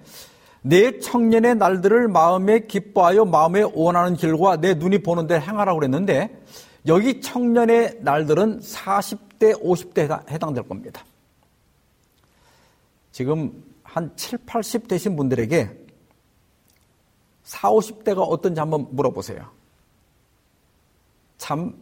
내 0.61 0.99
청년의 0.99 1.55
날들을 1.55 2.07
마음에 2.07 2.61
기뻐하여 2.61 3.25
마음에 3.25 3.63
원하는 3.73 4.15
길과 4.15 4.57
내 4.57 4.73
눈이 4.73 5.03
보는 5.03 5.27
데 5.27 5.39
행하라고 5.39 5.79
그랬는데 5.79 6.41
여기 6.87 7.21
청년의 7.21 7.99
날들은 8.01 8.59
40대, 8.59 9.61
50대 9.61 10.29
해당될 10.29 10.67
겁니다. 10.67 11.03
지금 13.15 13.63
한 13.81 14.13
7, 14.17 14.39
80 14.45 14.89
되신 14.89 15.15
분들에게 15.15 15.69
4, 17.43 17.69
50대가 17.69 18.17
어떤지 18.17 18.59
한번 18.59 18.93
물어보세요. 18.93 19.49
참 21.37 21.81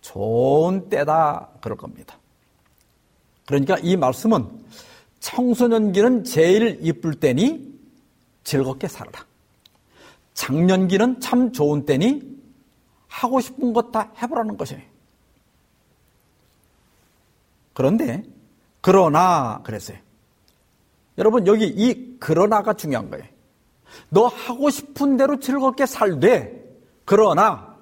좋은 0.00 0.88
때다 0.88 1.50
그럴 1.60 1.78
겁니다. 1.78 2.18
그러니까 3.46 3.78
이 3.78 3.96
말씀은 3.96 4.64
청소년기는 5.20 6.24
제일 6.24 6.80
이쁠 6.84 7.14
때니 7.20 7.72
즐겁게 8.42 8.88
살아라. 8.88 9.24
장년기는 10.34 11.20
참 11.20 11.52
좋은 11.52 11.86
때니 11.86 12.22
하고 13.06 13.40
싶은 13.40 13.72
것 13.72 13.92
다 13.92 14.12
해보라는 14.20 14.56
것이에요. 14.56 14.82
그런데 17.72 18.24
그러나 18.80 19.62
그랬어요. 19.62 20.05
여러분 21.18 21.46
여기 21.46 21.66
이 21.66 22.18
그러나가 22.18 22.74
중요한 22.74 23.10
거예요. 23.10 23.24
너 24.10 24.26
하고 24.26 24.70
싶은 24.70 25.16
대로 25.16 25.38
즐겁게 25.38 25.86
살되 25.86 26.64
그러나 27.04 27.76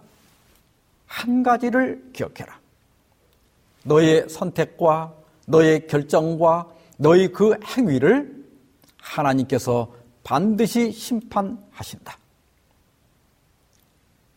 한 1.06 1.42
가지를 1.42 2.10
기억해라. 2.12 2.58
너의 3.84 4.28
선택과 4.28 5.14
너의 5.46 5.86
결정과 5.86 6.68
너의 6.96 7.32
그 7.32 7.58
행위를 7.64 8.44
하나님께서 8.98 9.92
반드시 10.22 10.90
심판하신다. 10.90 12.16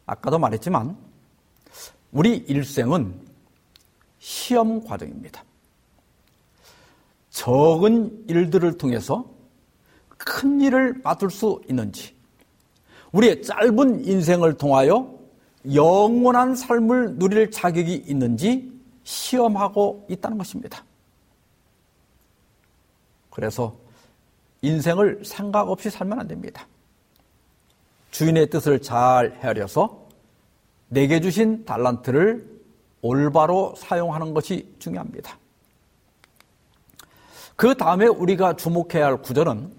아까도 0.06 0.40
말했지만 0.40 0.98
우리 2.12 2.38
일생은 2.38 3.20
시험 4.20 4.84
과정입니다. 4.84 5.44
적은 7.38 8.26
일들을 8.28 8.80
통해서 8.80 9.30
큰 10.18 10.60
일을 10.60 10.96
맡을 11.04 11.30
수 11.30 11.62
있는지, 11.70 12.16
우리의 13.12 13.44
짧은 13.44 14.06
인생을 14.06 14.58
통하여 14.58 15.16
영원한 15.72 16.56
삶을 16.56 17.20
누릴 17.20 17.52
자격이 17.52 17.94
있는지 18.08 18.74
시험하고 19.04 20.08
있다는 20.10 20.40
것입니다. 20.40 20.84
그래서 23.30 23.78
인생을 24.64 25.22
생각 25.24 25.70
없이 25.70 25.92
살면 25.92 26.20
안 26.20 26.28
됩니다. 26.28 26.68
주인의 28.10 28.50
뜻을 28.50 28.82
잘 28.82 29.38
헤아려서 29.44 30.08
내게 30.88 31.22
주신 31.22 31.64
달란트를 31.66 32.62
올바로 33.04 33.76
사용하는 33.78 34.34
것이 34.34 34.74
중요합니다. 34.80 35.38
그 37.58 37.76
다음에 37.76 38.06
우리가 38.06 38.56
주목해야 38.56 39.08
할 39.08 39.18
구절은 39.18 39.74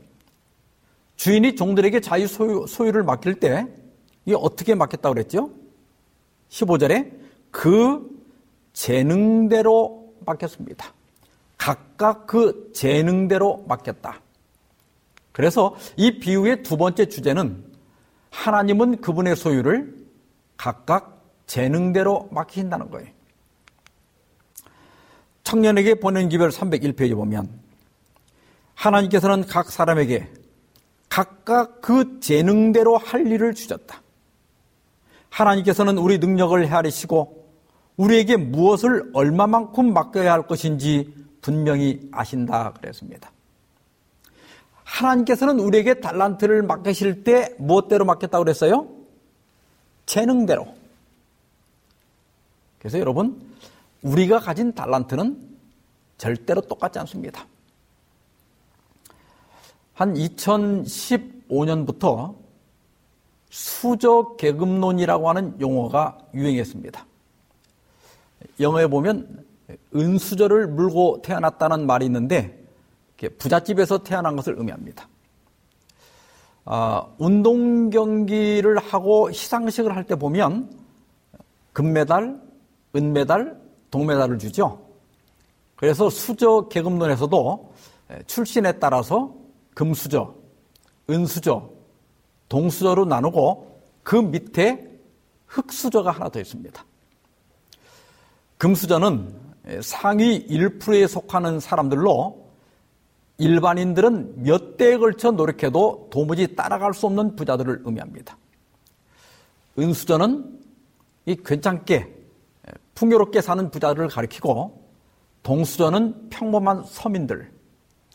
주인이 1.14 1.54
종들에게 1.54 2.00
자유 2.00 2.26
소유, 2.26 2.66
소유 2.68 2.90
를 2.90 3.04
맡길 3.04 3.38
때 3.38 3.66
이게 4.26 4.36
어떻게 4.38 4.74
맡겼다고 4.74 5.14
그랬죠? 5.14 5.50
15절에 6.50 7.12
그 7.52 8.06
재능대로 8.72 10.12
맡겼습니다. 10.26 10.92
각각 11.56 12.26
그 12.26 12.70
재능대로 12.74 13.64
맡겼다. 13.68 14.20
그래서 15.30 15.76
이 15.96 16.18
비유의 16.18 16.64
두 16.64 16.76
번째 16.76 17.06
주제는 17.06 17.64
하나님은 18.30 19.00
그분의 19.00 19.36
소유를 19.36 19.96
각각 20.56 21.22
재능대로 21.46 22.28
맡기신다는 22.32 22.90
거예요. 22.90 23.08
청년에게 25.44 25.94
보낸 25.94 26.28
기별 26.28 26.50
301페이지 26.50 27.14
보면 27.14 27.67
하나님께서는 28.78 29.44
각 29.46 29.70
사람에게 29.70 30.28
각각 31.08 31.80
그 31.80 32.20
재능대로 32.20 32.96
할 32.96 33.26
일을 33.26 33.54
주셨다. 33.54 34.02
하나님께서는 35.30 35.98
우리 35.98 36.18
능력을 36.18 36.66
헤아리시고 36.66 37.48
우리에게 37.96 38.36
무엇을 38.36 39.10
얼마만큼 39.12 39.92
맡겨야 39.92 40.32
할 40.32 40.46
것인지 40.46 41.12
분명히 41.40 42.08
아신다 42.12 42.72
그랬습니다. 42.74 43.32
하나님께서는 44.84 45.58
우리에게 45.58 45.94
달란트를 45.94 46.62
맡기실 46.62 47.24
때 47.24 47.54
무엇대로 47.58 48.04
맡겼다고 48.04 48.44
그랬어요? 48.44 48.88
재능대로. 50.06 50.66
그래서 52.78 52.98
여러분, 53.00 53.42
우리가 54.02 54.38
가진 54.38 54.72
달란트는 54.72 55.36
절대로 56.16 56.60
똑같지 56.60 56.98
않습니다. 57.00 57.44
한 59.98 60.14
2015년부터 60.14 62.34
수저 63.50 64.36
계급론이라고 64.38 65.28
하는 65.28 65.60
용어가 65.60 66.16
유행했습니다. 66.34 67.04
영어에 68.60 68.86
보면 68.86 69.44
은수저를 69.96 70.68
물고 70.68 71.20
태어났다는 71.22 71.84
말이 71.84 72.06
있는데 72.06 72.64
부잣집에서 73.38 74.04
태어난 74.04 74.36
것을 74.36 74.54
의미합니다. 74.56 75.08
아, 76.64 77.04
운동 77.18 77.90
경기를 77.90 78.78
하고 78.78 79.32
시상식을 79.32 79.96
할 79.96 80.04
때 80.04 80.14
보면 80.14 80.70
금메달, 81.72 82.40
은메달, 82.94 83.60
동메달을 83.90 84.38
주죠. 84.38 84.80
그래서 85.74 86.08
수저 86.08 86.68
계급론에서도 86.68 87.72
출신에 88.28 88.78
따라서 88.78 89.34
금수저, 89.78 90.34
은수저, 91.08 91.70
동수저로 92.48 93.04
나누고 93.04 93.80
그 94.02 94.16
밑에 94.16 94.90
흑수저가 95.46 96.10
하나 96.10 96.28
더 96.30 96.40
있습니다. 96.40 96.84
금수저는 98.58 99.32
상위 99.80 100.44
1%에 100.48 101.06
속하는 101.06 101.60
사람들로 101.60 102.48
일반인들은 103.38 104.42
몇 104.42 104.78
대에 104.78 104.96
걸쳐 104.96 105.30
노력해도 105.30 106.08
도무지 106.10 106.56
따라갈 106.56 106.92
수 106.92 107.06
없는 107.06 107.36
부자들을 107.36 107.82
의미합니다. 107.84 108.36
은수저는 109.78 110.60
이 111.26 111.36
괜찮게 111.36 112.16
풍요롭게 112.96 113.40
사는 113.42 113.70
부자들을 113.70 114.08
가리키고 114.08 114.88
동수저는 115.44 116.30
평범한 116.30 116.82
서민들 116.82 117.52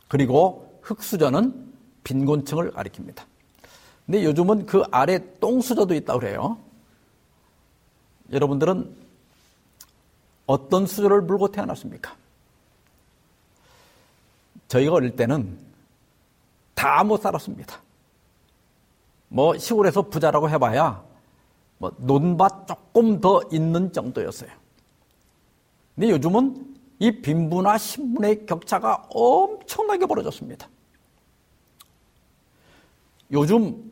그리고 0.10 0.73
흑수저는 0.84 1.74
빈곤층을 2.04 2.72
가리킵니다. 2.72 3.24
근데 4.06 4.24
요즘은 4.26 4.66
그 4.66 4.84
아래 4.92 5.20
똥수저도 5.40 5.94
있다고 5.96 6.20
그래요. 6.20 6.58
여러분들은 8.32 8.96
어떤 10.46 10.86
수저를 10.86 11.22
물고 11.22 11.50
태어났습니까? 11.50 12.16
저희가 14.68 14.94
어릴 14.94 15.16
때는 15.16 15.58
다 16.74 17.04
못 17.04 17.22
살았습니다. 17.22 17.82
뭐 19.30 19.58
시골에서 19.58 20.04
부자라고 20.10 20.50
해봐야 20.50 21.04
뭐 21.78 21.92
논밭 21.98 22.68
조금 22.68 23.22
더 23.22 23.42
있는 23.52 23.92
정도였어요. 23.94 24.50
근데 25.96 26.10
요즘은 26.10 26.76
이 27.00 27.22
빈부나 27.22 27.78
신분의 27.78 28.46
격차가 28.46 29.08
엄청나게 29.10 30.06
벌어졌습니다. 30.06 30.68
요즘 33.34 33.92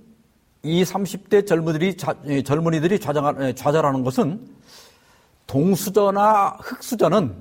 20, 0.64 0.94
30대 0.94 1.48
젊은이들이, 1.48 1.98
예, 2.28 2.44
젊은이들이 2.44 3.00
예, 3.42 3.54
좌절하는 3.54 4.04
것은 4.04 4.48
동수저나 5.48 6.58
흑수저는 6.62 7.36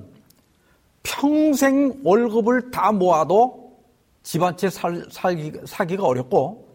평생 1.02 2.00
월급을 2.02 2.70
다 2.70 2.90
모아도 2.90 3.78
집한채 4.22 4.70
살기, 5.10 5.52
사기가 5.66 6.04
어렵고 6.04 6.68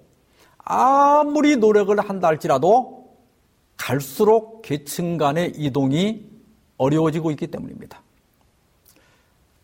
아무리 0.60 1.58
노력을 1.58 1.98
한다 2.00 2.28
할지라도 2.28 3.10
갈수록 3.78 4.62
계층 4.62 5.18
간의 5.18 5.54
이동이 5.56 6.26
어려워지고 6.78 7.32
있기 7.32 7.48
때문입니다. 7.48 8.02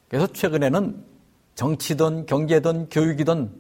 그래서 0.10 0.28
최근에는 0.28 1.04
정치든 1.56 2.26
경제든 2.26 2.90
교육이든 2.90 3.52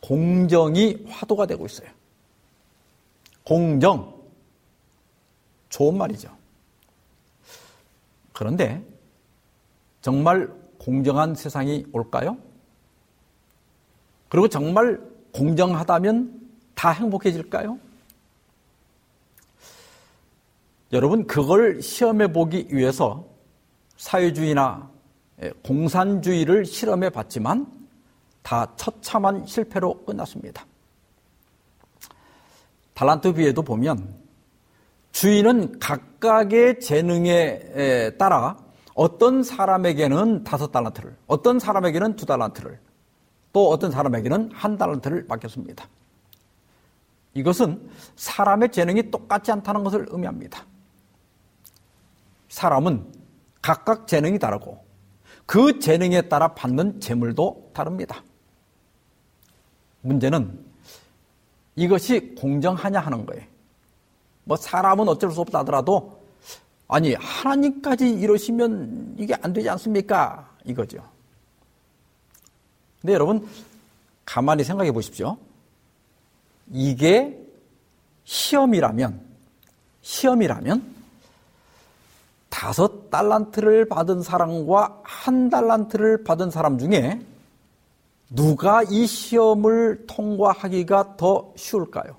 공정이 0.00 1.06
화두가 1.08 1.46
되고 1.46 1.66
있어요. 1.66 1.88
공정. 3.44 4.14
좋은 5.68 5.96
말이죠. 5.96 6.30
그런데 8.32 8.82
정말 10.00 10.50
공정한 10.78 11.34
세상이 11.34 11.86
올까요? 11.92 12.36
그리고 14.28 14.48
정말 14.48 15.00
공정하다면 15.32 16.50
다 16.74 16.90
행복해질까요? 16.90 17.78
여러분, 20.92 21.26
그걸 21.26 21.82
시험해 21.82 22.32
보기 22.32 22.68
위해서 22.70 23.26
사회주의나 23.96 24.90
공산주의를 25.64 26.64
실험해 26.64 27.10
봤지만 27.10 27.66
다 28.46 28.64
처참한 28.76 29.44
실패로 29.44 30.04
끝났습니다. 30.04 30.64
달란트 32.94 33.32
비에도 33.32 33.60
보면 33.60 34.14
주인은 35.10 35.80
각각의 35.80 36.78
재능에 36.78 38.12
따라 38.20 38.56
어떤 38.94 39.42
사람에게는 39.42 40.44
다섯 40.44 40.70
달란트를, 40.70 41.16
어떤 41.26 41.58
사람에게는 41.58 42.14
두 42.14 42.24
달란트를, 42.24 42.78
또 43.52 43.68
어떤 43.68 43.90
사람에게는 43.90 44.52
한 44.52 44.78
달란트를 44.78 45.24
맡겼습니다. 45.28 45.88
이것은 47.34 47.90
사람의 48.14 48.70
재능이 48.70 49.10
똑같지 49.10 49.50
않다는 49.50 49.82
것을 49.82 50.06
의미합니다. 50.08 50.64
사람은 52.48 53.12
각각 53.60 54.06
재능이 54.06 54.38
다르고 54.38 54.86
그 55.46 55.80
재능에 55.80 56.28
따라 56.28 56.54
받는 56.54 57.00
재물도 57.00 57.72
다릅니다. 57.74 58.22
문제는 60.02 60.58
이것이 61.76 62.34
공정하냐 62.36 63.00
하는 63.00 63.26
거예요. 63.26 63.44
뭐 64.44 64.56
사람은 64.56 65.08
어쩔 65.08 65.30
수 65.30 65.40
없다 65.40 65.60
하더라도 65.60 66.22
아니 66.88 67.14
하나님까지 67.14 68.10
이러시면 68.10 69.16
이게 69.18 69.34
안 69.42 69.52
되지 69.52 69.68
않습니까? 69.70 70.48
이거죠. 70.64 70.98
근데 73.00 73.12
여러분 73.12 73.46
가만히 74.24 74.64
생각해 74.64 74.92
보십시오. 74.92 75.36
이게 76.70 77.38
시험이라면 78.24 79.20
시험이라면 80.02 80.94
다섯 82.48 83.10
달란트를 83.10 83.88
받은 83.88 84.22
사람과 84.22 85.00
한 85.04 85.50
달란트를 85.50 86.24
받은 86.24 86.50
사람 86.50 86.78
중에 86.78 87.20
누가 88.28 88.82
이 88.82 89.06
시험을 89.06 90.06
통과하기가 90.06 91.16
더 91.16 91.52
쉬울까요? 91.56 92.16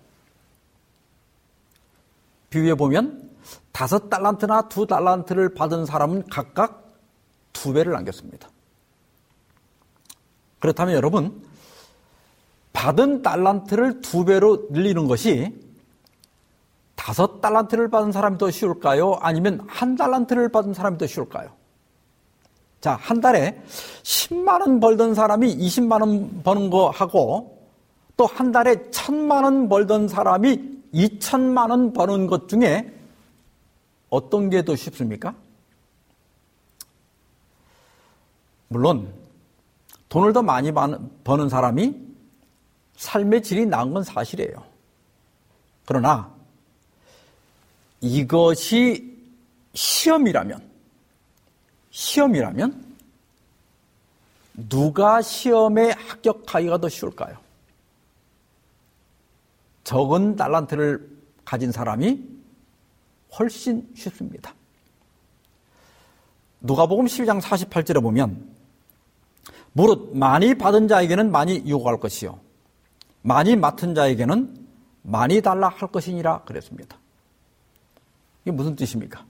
비유해 2.49 2.75
보면 2.75 3.29
다섯 3.71 4.09
달란트나 4.09 4.69
두 4.69 4.87
달란트를 4.87 5.53
받은 5.53 5.85
사람은 5.85 6.27
각각 6.27 6.93
두 7.53 7.73
배를 7.73 7.91
남겼습니다. 7.93 8.49
그렇다면 10.59 10.95
여러분, 10.95 11.43
받은 12.73 13.21
달란트를 13.21 14.01
두 14.01 14.25
배로 14.25 14.67
늘리는 14.71 15.07
것이 15.07 15.53
다섯 16.95 17.41
달란트를 17.41 17.89
받은 17.89 18.11
사람이 18.11 18.37
더 18.37 18.49
쉬울까요? 18.49 19.13
아니면 19.21 19.61
한 19.67 19.95
달란트를 19.95 20.51
받은 20.51 20.73
사람이 20.73 20.97
더 20.97 21.07
쉬울까요? 21.07 21.56
자, 22.87 22.97
한 23.01 23.19
달에 23.19 23.61
10만 24.03 24.61
원 24.61 24.79
벌던 24.79 25.13
사람이 25.13 25.57
20만 25.57 25.99
원 25.99 26.41
버는 26.41 26.69
거 26.69 26.89
하고 26.89 27.67
또 28.15 28.25
한 28.25 28.53
달에 28.53 28.75
1000만 28.91 29.43
원 29.43 29.67
벌던 29.67 30.07
사람이 30.07 30.57
2000만 30.93 31.69
원 31.69 31.91
버는 31.91 32.27
것 32.27 32.47
중에 32.47 32.89
어떤 34.09 34.49
게 34.49 34.61
더 34.63 34.73
쉽습니까? 34.73 35.35
물론 38.69 39.13
돈을 40.07 40.31
더 40.31 40.41
많이 40.41 40.71
버는 40.71 41.49
사람이 41.49 41.93
삶의 42.95 43.43
질이 43.43 43.65
나은 43.65 43.93
건 43.93 44.01
사실이에요. 44.01 44.63
그러나 45.85 46.33
이것이 47.99 49.13
시험이라면 49.73 50.76
시험이라면 51.97 52.85
누가 54.69 55.19
시험에 55.23 55.91
합격하기가 55.91 56.77
더 56.77 56.89
쉬울까요? 56.89 57.37
적은 59.83 60.35
달란트를 60.35 61.09
가진 61.43 61.71
사람이 61.71 62.23
훨씬 63.39 63.89
쉽습니다. 63.95 64.53
누가복음 66.61 67.05
12장 67.05 67.41
48절에 67.41 67.99
보면 68.03 68.47
무릇 69.73 70.15
많이 70.15 70.53
받은 70.53 70.87
자에게는 70.87 71.31
많이 71.31 71.67
요구할 71.67 71.99
것이요 71.99 72.39
많이 73.23 73.55
맡은 73.55 73.95
자에게는 73.95 74.67
많이 75.01 75.41
달라 75.41 75.69
할 75.69 75.91
것이니라 75.91 76.43
그랬습니다. 76.43 76.99
이게 78.43 78.51
무슨 78.51 78.75
뜻입니까? 78.75 79.25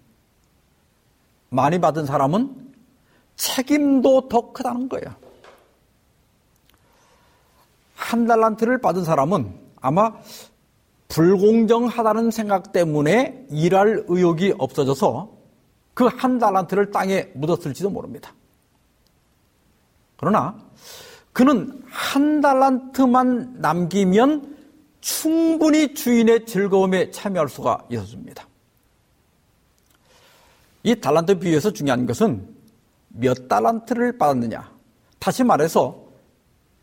많이 1.49 1.79
받은 1.79 2.05
사람은 2.05 2.73
책임도 3.35 4.29
더 4.29 4.51
크다는 4.51 4.89
거예요. 4.89 5.15
한 7.95 8.25
달란트를 8.25 8.79
받은 8.79 9.03
사람은 9.03 9.53
아마 9.81 10.13
불공정하다는 11.07 12.31
생각 12.31 12.71
때문에 12.71 13.45
일할 13.49 14.05
의욕이 14.07 14.55
없어져서 14.57 15.37
그 15.93 16.05
한 16.05 16.37
달란트를 16.37 16.91
땅에 16.91 17.29
묻었을지도 17.33 17.89
모릅니다. 17.89 18.33
그러나 20.15 20.55
그는 21.33 21.83
한 21.89 22.39
달란트만 22.41 23.61
남기면 23.61 24.57
충분히 25.01 25.93
주인의 25.93 26.45
즐거움에 26.45 27.11
참여할 27.11 27.49
수가 27.49 27.85
있었습니다. 27.89 28.46
이 30.87 30.95
달란트 30.95 31.39
비유에서 31.39 31.71
중요한 31.71 32.05
것은 32.05 32.47
몇 33.09 33.49
달란트를 33.49 34.17
받았느냐. 34.17 34.71
다시 35.19 35.43
말해서 35.43 36.01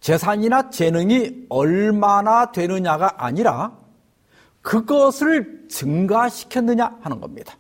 재산이나 0.01 0.69
재능이 0.69 1.47
얼마나 1.49 2.53
되느냐가 2.53 3.25
아니라 3.25 3.73
그것을 4.61 5.69
증가시켰느냐 5.71 6.99
하는 7.01 7.19
겁니다. 7.19 7.57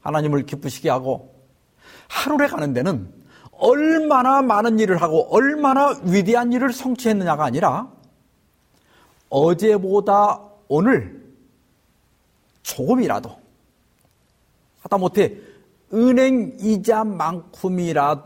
하나님을 0.00 0.46
기쁘시게 0.46 0.88
하고 0.88 1.44
하루에 2.08 2.46
가는 2.46 2.72
데는 2.72 3.12
얼마나 3.52 4.40
많은 4.40 4.78
일을 4.78 5.02
하고 5.02 5.28
얼마나 5.30 5.94
위대한 6.04 6.54
일을 6.54 6.72
성취했느냐가 6.72 7.44
아니라 7.44 7.92
어제보다 9.28 10.40
오늘 10.68 11.22
조금이라도 12.62 13.43
하다못해 14.84 15.36
은행 15.92 16.56
이자만큼이라도 16.60 18.24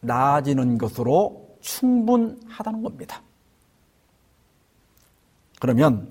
나아지는 0.00 0.78
것으로 0.78 1.56
충분하다는 1.60 2.82
겁니다. 2.82 3.22
그러면 5.60 6.08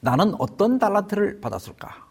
나는 0.00 0.34
어떤 0.38 0.78
달란트를 0.78 1.40
받았을까? 1.40 2.06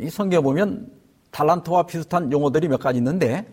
이 0.00 0.08
성경에 0.08 0.42
보면 0.42 0.90
달란트와 1.30 1.84
비슷한 1.84 2.32
용어들이 2.32 2.66
몇 2.68 2.80
가지 2.80 2.98
있는데 2.98 3.46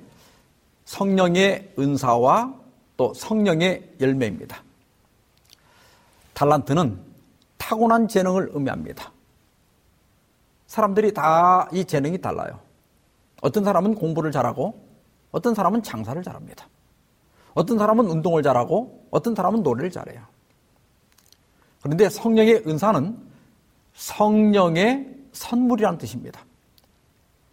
성령의 0.85 1.73
은사와 1.77 2.55
또 2.95 3.13
성령의 3.13 3.97
열매입니다. 3.99 4.63
달란트는 6.33 6.99
타고난 7.57 8.07
재능을 8.07 8.49
의미합니다. 8.53 9.11
사람들이 10.67 11.13
다 11.13 11.67
이 11.73 11.85
재능이 11.85 12.19
달라요. 12.19 12.59
어떤 13.41 13.63
사람은 13.63 13.95
공부를 13.95 14.31
잘하고 14.31 14.85
어떤 15.31 15.53
사람은 15.53 15.83
장사를 15.83 16.21
잘합니다. 16.21 16.67
어떤 17.53 17.77
사람은 17.77 18.05
운동을 18.05 18.43
잘하고 18.43 19.07
어떤 19.11 19.33
사람은 19.35 19.63
노래를 19.63 19.91
잘해요. 19.91 20.21
그런데 21.81 22.09
성령의 22.09 22.63
은사는 22.67 23.17
성령의 23.93 25.15
선물이라는 25.31 25.97
뜻입니다. 25.97 26.45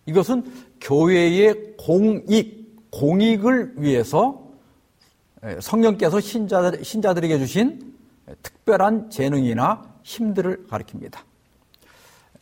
이것은 0.06 0.44
교회의 0.80 1.76
공익, 1.78 2.90
공익을 2.90 3.74
위해서 3.76 4.42
성령께서 5.60 6.20
신자, 6.20 6.72
신자들에게 6.82 7.38
주신 7.38 7.94
특별한 8.42 9.10
재능이나 9.10 9.82
힘들을 10.02 10.66
가리킵니다. 10.68 11.18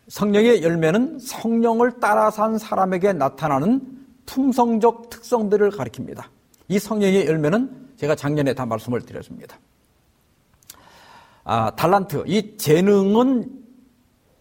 성령의 0.08 0.62
열매는 0.62 1.18
성령을 1.18 2.00
따라 2.00 2.30
산 2.30 2.58
사람에게 2.58 3.12
나타나는 3.12 3.80
품성적 4.26 5.10
특성들을 5.10 5.70
가리킵니다. 5.70 6.24
이 6.68 6.78
성령의 6.78 7.26
열매는 7.26 7.92
제가 7.96 8.14
작년에 8.14 8.54
다 8.54 8.66
말씀을 8.66 9.02
드렸습니다. 9.02 9.58
아, 11.44 11.74
달란트, 11.74 12.24
이 12.26 12.56
재능은 12.56 13.62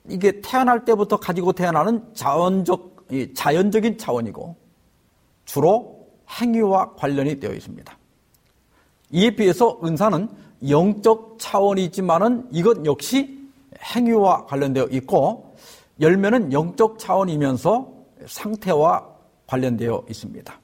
이게 0.09 0.41
태어날 0.41 0.86
때부터 0.86 1.18
가지고 1.18 1.53
태어나는 1.53 2.14
자원적, 2.14 3.07
자연적인 3.36 3.97
차원이고 3.97 4.55
주로 5.45 6.07
행위와 6.30 6.93
관련이 6.95 7.39
되어 7.39 7.53
있습니다. 7.53 7.97
이에 9.12 9.36
비해서 9.36 9.80
은사는 9.84 10.30
영적 10.70 11.38
차원이지만은 11.39 12.47
이것 12.51 12.86
역시 12.86 13.39
행위와 13.95 14.45
관련되어 14.45 14.88
있고 14.91 15.51
열매는 16.00 16.54
영적 16.54 17.00
차원이면서 17.00 17.92
상태와 18.26 19.08
관련되어 19.48 20.06
있습니다. 20.10 20.62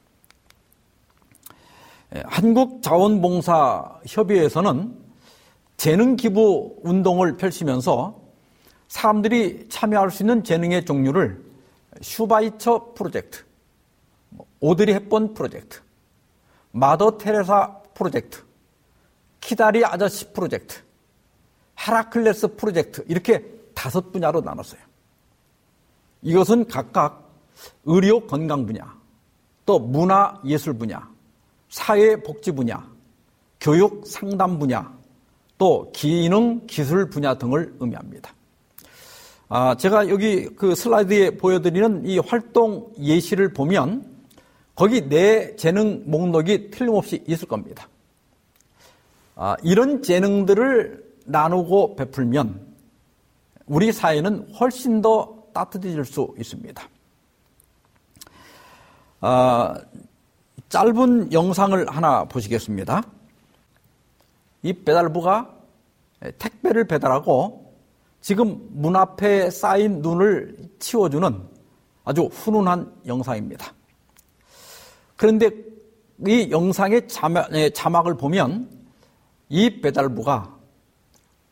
한국자원봉사협의회에서는 2.26 4.96
재능 5.76 6.16
기부 6.16 6.78
운동을 6.84 7.36
펼치면서 7.38 8.22
사람들이 8.88 9.68
참여할 9.70 10.12
수 10.12 10.24
있는 10.24 10.44
재능의 10.44 10.86
종류를 10.86 11.46
슈바이처 12.02 12.94
프로젝트, 12.96 13.44
오드리 14.60 14.94
헵번 14.94 15.34
프로젝트, 15.34 15.80
마더 16.72 17.18
테레사 17.18 17.82
프로젝트, 17.94 18.44
키다리 19.42 19.86
아저씨 19.86 20.32
프로젝트, 20.32 20.82
헤라클레스 21.86 22.56
프로젝트 22.56 23.04
이렇게 23.08 23.44
다섯 23.74 24.12
분야로 24.12 24.42
나눴어요. 24.42 24.87
이것은 26.28 26.68
각각 26.68 27.32
의료 27.86 28.20
건강 28.28 28.66
분야, 28.66 28.94
또 29.66 29.80
문화 29.80 30.38
예술 30.44 30.74
분야, 30.74 31.10
사회 31.70 32.18
복지 32.22 32.52
분야, 32.52 32.86
교육 33.62 34.06
상담 34.06 34.60
분야, 34.60 34.94
또 35.58 35.90
기능 35.94 36.68
기술 36.68 37.10
분야 37.10 37.38
등을 37.38 37.74
의미합니다. 37.80 38.34
아, 39.48 39.76
제가 39.78 40.10
여기 40.10 40.50
그 40.54 40.76
슬라이드에 40.76 41.38
보여드리는 41.38 42.06
이 42.06 42.20
활동 42.20 42.92
예시를 43.00 43.54
보면 43.54 44.06
거기 44.76 45.08
내 45.08 45.56
재능 45.56 46.04
목록이 46.08 46.72
틀림없이 46.72 47.24
있을 47.26 47.48
겁니다. 47.48 47.88
아, 49.36 49.56
이런 49.64 50.02
재능들을 50.02 51.06
나누고 51.26 51.96
베풀면 51.96 52.68
우리 53.68 53.94
사회는 53.94 54.52
훨씬 54.60 55.02
더 55.02 55.37
따뜻해질 55.58 56.06
수 56.06 56.36
있습니다. 56.38 56.90
아, 59.22 59.76
짧은 60.70 61.34
영상을 61.34 61.90
하나 61.90 62.26
보시겠습니다. 62.26 63.02
이 64.62 64.74
배달부가 64.74 65.52
택배를 66.38 66.86
배달하고 66.86 67.74
지금 68.22 68.68
문 68.72 68.96
앞에 68.96 69.50
쌓인 69.50 70.02
눈을 70.02 70.56
치워주는 70.78 71.42
아주 72.04 72.24
훈훈한 72.32 73.02
영상입니다. 73.08 73.74
그런데 75.16 75.50
이 76.28 76.50
영상의 76.52 77.08
자막, 77.08 78.08
을 78.08 78.18
보면 78.18 78.70
이 79.50 79.82
배달부가 79.82 80.56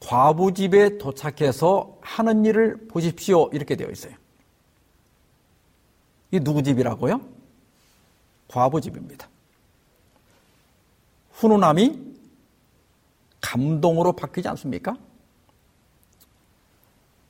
과부 0.05 0.53
집에 0.53 0.99
도착해서 0.99 1.97
하는 1.99 2.45
일을 2.45 2.87
보십시오. 2.87 3.49
이렇게 3.51 3.75
되어 3.75 3.89
있어요. 3.89 4.13
이 6.29 6.39
누구 6.39 6.61
집이라고요? 6.61 7.19
과부 8.47 8.81
집입니다. 8.81 9.27
훈훈함이 11.31 12.15
감동으로 13.41 14.13
바뀌지 14.13 14.47
않습니까? 14.49 14.95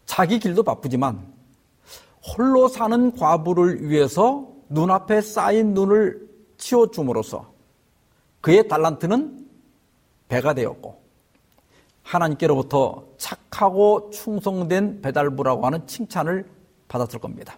자기 0.06 0.38
길도 0.38 0.64
바쁘지만 0.64 1.34
홀로 2.28 2.68
사는 2.68 3.16
과부를 3.16 3.90
위해서 3.90 4.50
눈앞에 4.68 5.22
쌓인 5.22 5.74
눈을 5.74 6.28
치워줌으로써 6.58 7.54
그의 8.42 8.68
달란트는 8.68 9.48
배가 10.28 10.54
되었고 10.54 11.05
하나님께로부터 12.06 13.04
착하고 13.18 14.12
충성된 14.12 15.02
배달부라고 15.02 15.66
하는 15.66 15.86
칭찬을 15.88 16.46
받았을 16.88 17.20
겁니다. 17.20 17.58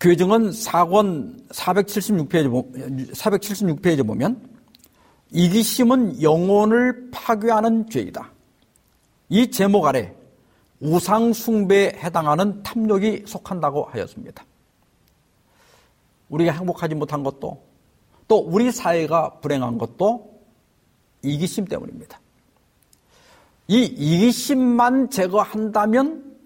교정은 0.00 0.50
4권 0.50 1.48
476페이지, 1.48 3.10
476페이지 3.12 4.06
보면 4.06 4.56
이기심은 5.30 6.20
영혼을 6.22 7.10
파괴하는 7.10 7.88
죄이다. 7.88 8.30
이 9.28 9.50
제목 9.50 9.86
아래 9.86 10.14
우상 10.80 11.32
숭배에 11.32 11.94
해당하는 11.96 12.62
탐욕이 12.62 13.22
속한다고 13.26 13.84
하였습니다. 13.84 14.44
우리가 16.28 16.52
행복하지 16.52 16.94
못한 16.94 17.22
것도 17.22 17.62
또 18.28 18.38
우리 18.38 18.70
사회가 18.70 19.38
불행한 19.40 19.78
것도 19.78 20.35
이기심 21.26 21.66
때문입니다. 21.66 22.20
이 23.68 23.82
이기심만 23.82 25.10
제거한다면 25.10 26.36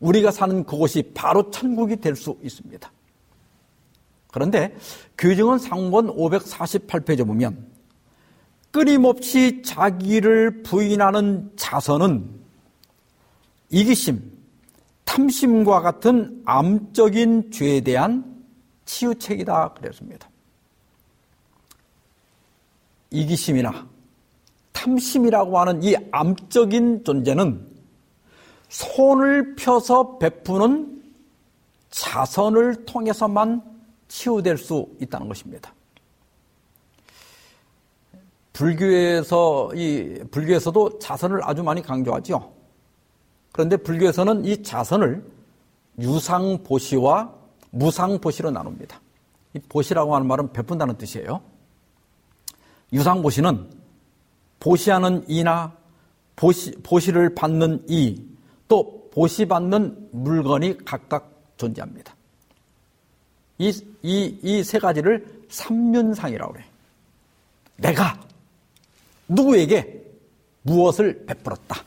우리가 0.00 0.30
사는 0.30 0.64
그곳이 0.64 1.02
바로 1.14 1.50
천국이 1.50 1.96
될 1.96 2.14
수 2.16 2.36
있습니다. 2.42 2.92
그런데 4.30 4.76
교정은 5.16 5.58
상권 5.58 6.08
548페이지 6.08 7.26
보면 7.26 7.66
끊임없이 8.70 9.62
자기를 9.62 10.64
부인하는 10.64 11.52
자선은 11.54 12.28
이기심, 13.70 14.32
탐심과 15.04 15.80
같은 15.80 16.42
암적인 16.44 17.52
죄에 17.52 17.80
대한 17.82 18.44
치유책이다 18.84 19.74
그랬습니다. 19.74 20.28
이기심이나 23.10 23.93
탐심이라고 24.84 25.58
하는 25.58 25.82
이 25.82 25.96
암적인 26.12 27.04
존재는 27.04 27.66
손을 28.68 29.56
펴서 29.56 30.18
베푸는 30.18 31.02
자선을 31.90 32.84
통해서만 32.84 33.62
치유될 34.08 34.58
수 34.58 34.86
있다는 35.00 35.28
것입니다. 35.28 35.72
불교에서 38.52 39.70
이 39.74 40.22
불교에서도 40.30 40.98
자선을 40.98 41.40
아주 41.42 41.62
많이 41.62 41.82
강조하죠. 41.82 42.52
그런데 43.52 43.76
불교에서는 43.76 44.44
이 44.44 44.62
자선을 44.62 45.24
유상보시와 45.98 47.32
무상보시로 47.70 48.50
나눕니다. 48.50 49.00
이 49.54 49.60
보시라고 49.60 50.14
하는 50.14 50.26
말은 50.26 50.52
베푼다는 50.52 50.98
뜻이에요. 50.98 51.40
유상보시는 52.92 53.83
보시하는 54.64 55.22
이나 55.28 55.76
보시, 56.36 56.70
보시를 56.82 57.34
받는 57.34 57.84
이, 57.86 58.24
또 58.66 59.10
보시받는 59.12 60.08
물건이 60.12 60.78
각각 60.86 61.30
존재합니다. 61.58 62.16
이, 63.58 63.68
이, 64.02 64.38
이 64.42 64.64
세 64.64 64.78
가지를 64.78 65.44
삼륜상이라고 65.50 66.54
그래. 66.54 66.64
내가 67.76 68.18
누구에게 69.28 70.02
무엇을 70.62 71.26
베풀었다. 71.26 71.84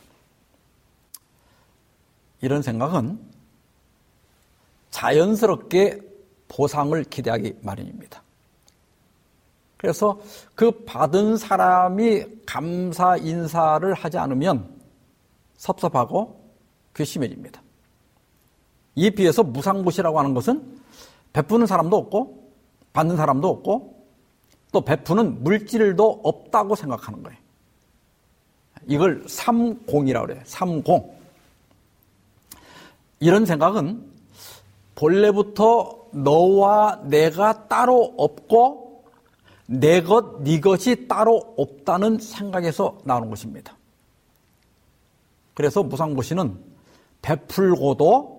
이런 2.42 2.62
생각은 2.62 3.20
자연스럽게 4.92 6.00
보상을 6.48 7.04
기대하기 7.06 7.56
마련입니다. 7.64 8.22
그래서 9.78 10.20
그 10.56 10.84
받은 10.86 11.38
사람이 11.38 12.26
감사 12.46 13.16
인사를 13.16 13.94
하지 13.94 14.18
않으면 14.18 14.68
섭섭하고 15.56 16.42
괘씸해집니다. 16.94 17.62
이에 18.96 19.12
비해서 19.12 19.44
무상보시라고 19.44 20.18
하는 20.18 20.34
것은 20.34 20.80
베푸는 21.34 21.68
사람도 21.68 21.96
없고 21.96 22.52
받는 22.94 23.16
사람도 23.16 23.48
없고 23.48 24.06
또 24.72 24.82
베푸는 24.82 25.44
물질도 25.44 26.22
없다고 26.24 26.76
생각하는 26.76 27.22
거예요. 27.22 27.38
이걸 28.88 29.24
삼공이라고 29.28 30.28
그래요. 30.28 30.42
삼공. 30.46 31.16
이런 33.20 33.46
생각은 33.46 34.04
본래부터 34.96 36.08
너와 36.14 37.02
내가 37.04 37.68
따로 37.68 38.16
없고 38.18 38.87
내 39.68 40.02
것, 40.02 40.42
네 40.44 40.60
것이 40.60 41.08
따로 41.08 41.54
없다는 41.58 42.20
생각에서 42.20 42.98
나오는 43.04 43.30
것입니다. 43.30 43.78
그래서 45.54 45.84
무상보시는 45.84 46.58
베풀고도 47.22 48.38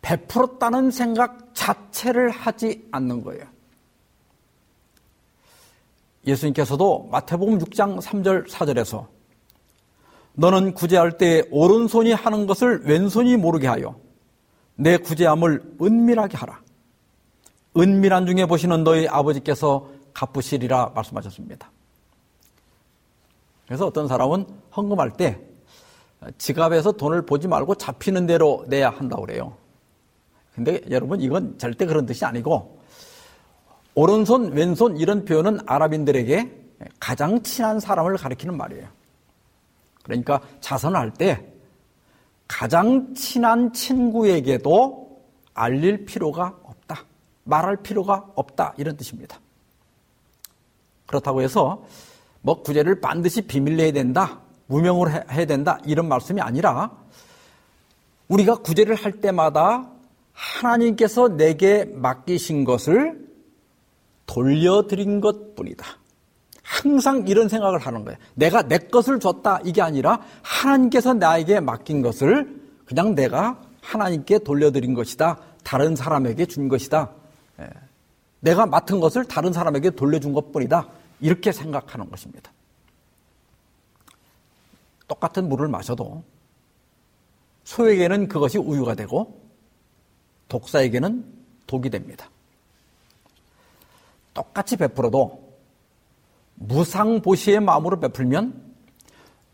베풀었다는 0.00 0.90
생각 0.90 1.54
자체를 1.54 2.30
하지 2.30 2.86
않는 2.90 3.22
거예요. 3.22 3.44
예수님께서도 6.26 7.08
마태복음 7.10 7.58
6장 7.58 8.00
3절 8.00 8.48
4절에서 8.48 9.06
너는 10.34 10.74
구제할 10.74 11.18
때 11.18 11.42
오른손이 11.50 12.12
하는 12.12 12.46
것을 12.46 12.82
왼손이 12.84 13.36
모르게 13.36 13.66
하여 13.66 13.96
내 14.74 14.96
구제함을 14.96 15.76
은밀하게 15.80 16.36
하라. 16.36 16.60
은밀한 17.76 18.26
중에 18.26 18.46
보시는 18.46 18.84
너희 18.84 19.06
아버지께서 19.08 19.95
갚으시리라 20.16 20.92
말씀하셨습니다. 20.94 21.70
그래서 23.66 23.86
어떤 23.86 24.08
사람은 24.08 24.46
헌금할 24.74 25.12
때 25.12 25.38
지갑에서 26.38 26.92
돈을 26.92 27.26
보지 27.26 27.48
말고 27.48 27.74
잡히는 27.74 28.26
대로 28.26 28.64
내야 28.68 28.88
한다고 28.88 29.26
그래요. 29.26 29.56
근데 30.54 30.80
여러분 30.90 31.20
이건 31.20 31.58
절대 31.58 31.84
그런 31.84 32.06
뜻이 32.06 32.24
아니고 32.24 32.80
오른손, 33.94 34.52
왼손 34.52 34.96
이런 34.96 35.26
표현은 35.26 35.60
아랍인들에게 35.66 36.64
가장 36.98 37.42
친한 37.42 37.78
사람을 37.78 38.16
가리키는 38.16 38.56
말이에요. 38.56 38.88
그러니까 40.02 40.40
자선할 40.60 41.12
때 41.12 41.46
가장 42.48 43.12
친한 43.14 43.72
친구에게도 43.72 45.20
알릴 45.52 46.06
필요가 46.06 46.54
없다. 46.62 47.04
말할 47.44 47.76
필요가 47.78 48.26
없다. 48.34 48.74
이런 48.78 48.96
뜻입니다. 48.96 49.40
그렇다고 51.06 51.42
해서 51.42 51.84
뭐 52.42 52.62
구제를 52.62 53.00
반드시 53.00 53.42
비밀로 53.42 53.82
해야 53.82 53.92
된다. 53.92 54.40
무명으로 54.66 55.10
해야 55.10 55.46
된다. 55.46 55.78
이런 55.84 56.08
말씀이 56.08 56.40
아니라 56.40 56.90
우리가 58.28 58.56
구제를 58.56 58.94
할 58.96 59.20
때마다 59.20 59.88
하나님께서 60.32 61.28
내게 61.28 61.84
맡기신 61.84 62.64
것을 62.64 63.26
돌려드린 64.26 65.20
것 65.20 65.54
뿐이다. 65.54 65.86
항상 66.62 67.24
이런 67.28 67.48
생각을 67.48 67.78
하는 67.78 68.04
거예요. 68.04 68.18
내가 68.34 68.62
내 68.62 68.78
것을 68.78 69.20
줬다. 69.20 69.60
이게 69.64 69.80
아니라 69.80 70.20
하나님께서 70.42 71.14
나에게 71.14 71.60
맡긴 71.60 72.02
것을 72.02 72.60
그냥 72.84 73.14
내가 73.14 73.62
하나님께 73.80 74.40
돌려드린 74.40 74.94
것이다. 74.94 75.38
다른 75.62 75.94
사람에게 75.94 76.46
준 76.46 76.68
것이다. 76.68 77.10
예. 78.46 78.50
내가 78.50 78.66
맡은 78.66 79.00
것을 79.00 79.24
다른 79.24 79.52
사람에게 79.52 79.90
돌려준 79.90 80.32
것 80.32 80.52
뿐이다. 80.52 80.88
이렇게 81.20 81.50
생각하는 81.50 82.08
것입니다. 82.10 82.52
똑같은 85.08 85.48
물을 85.48 85.68
마셔도 85.68 86.22
소에게는 87.64 88.28
그것이 88.28 88.58
우유가 88.58 88.94
되고 88.94 89.40
독사에게는 90.48 91.24
독이 91.66 91.90
됩니다. 91.90 92.30
똑같이 94.34 94.76
베풀어도 94.76 95.46
무상보시의 96.54 97.60
마음으로 97.60 97.98
베풀면 98.00 98.64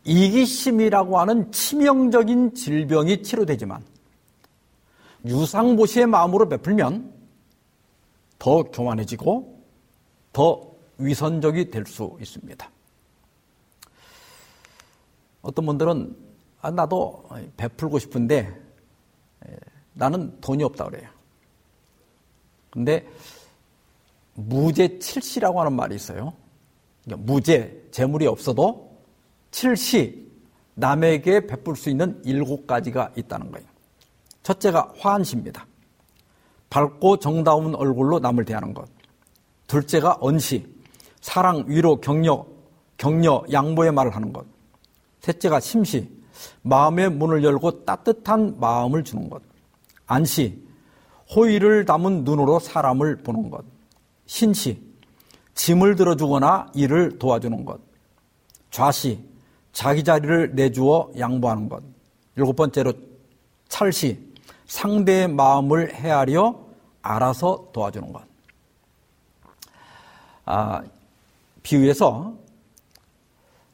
이기심이라고 0.05 1.19
하는 1.19 1.51
치명적인 1.51 2.55
질병이 2.55 3.23
치료되지만 3.23 3.83
유상보시의 5.25 6.07
마음으로 6.07 6.49
베풀면 6.49 7.22
더 8.43 8.63
교만해지고 8.63 9.63
더 10.33 10.73
위선적이 10.97 11.71
될 11.71 11.85
수 11.85 12.17
있습니다. 12.19 12.69
어떤 15.41 15.65
분들은 15.65 16.13
아, 16.61 16.69
나도 16.69 17.23
베풀고 17.55 17.99
싶은데 17.99 18.53
나는 19.93 20.39
돈이 20.41 20.61
없다 20.61 20.85
그래요. 20.89 21.09
근데 22.69 23.07
무죄 24.33 24.99
칠시라고 24.99 25.61
하는 25.61 25.73
말이 25.73 25.95
있어요. 25.95 26.33
그러니까 27.05 27.25
무죄, 27.31 27.87
재물이 27.91 28.27
없어도 28.27 28.97
칠시, 29.51 30.29
남에게 30.75 31.47
베풀 31.47 31.77
수 31.77 31.89
있는 31.89 32.21
일곱 32.25 32.67
가지가 32.67 33.13
있다는 33.15 33.51
거예요. 33.51 33.67
첫째가 34.41 34.95
화한시입니다. 34.97 35.65
밝고 36.73 37.17
정다운 37.17 37.75
얼굴로 37.75 38.17
남을 38.17 38.45
대하는 38.45 38.73
것. 38.73 38.89
둘째가 39.67 40.17
언시, 40.19 40.65
사랑, 41.21 41.65
위로, 41.67 42.01
격려, 42.01 42.43
격려, 42.97 43.43
양보의 43.51 43.91
말을 43.91 44.15
하는 44.15 44.33
것. 44.33 44.43
셋째가 45.19 45.59
심시, 45.59 46.09
마음의 46.63 47.11
문을 47.11 47.43
열고 47.43 47.85
따뜻한 47.85 48.59
마음을 48.59 49.03
주는 49.03 49.29
것. 49.29 49.43
안시, 50.07 50.65
호의를 51.35 51.85
담은 51.85 52.23
눈으로 52.23 52.57
사람을 52.57 53.17
보는 53.17 53.51
것. 53.51 53.63
신시, 54.25 54.81
짐을 55.53 55.95
들어주거나 55.95 56.71
일을 56.73 57.19
도와주는 57.19 57.65
것. 57.65 57.79
좌시, 58.71 59.23
자기 59.73 60.03
자리를 60.03 60.55
내주어 60.55 61.11
양보하는 61.19 61.69
것. 61.69 61.83
일곱 62.35 62.55
번째로 62.55 62.93
찰시, 63.69 64.33
상대의 64.65 65.27
마음을 65.27 65.93
헤아려 65.93 66.62
알아서 67.03 67.69
도와주는 67.71 68.11
것. 68.11 68.23
아, 70.45 70.81
비유에서 71.61 72.33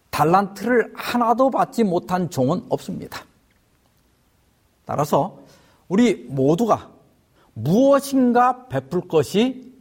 달란트를 0.09 0.93
하나도 0.95 1.49
받지 1.49 1.83
못한 1.83 2.29
종은 2.29 2.65
없습니다. 2.69 3.23
따라서 4.85 5.39
우리 5.87 6.25
모두가 6.27 6.89
무엇인가 7.53 8.67
베풀 8.67 9.07
것이 9.07 9.73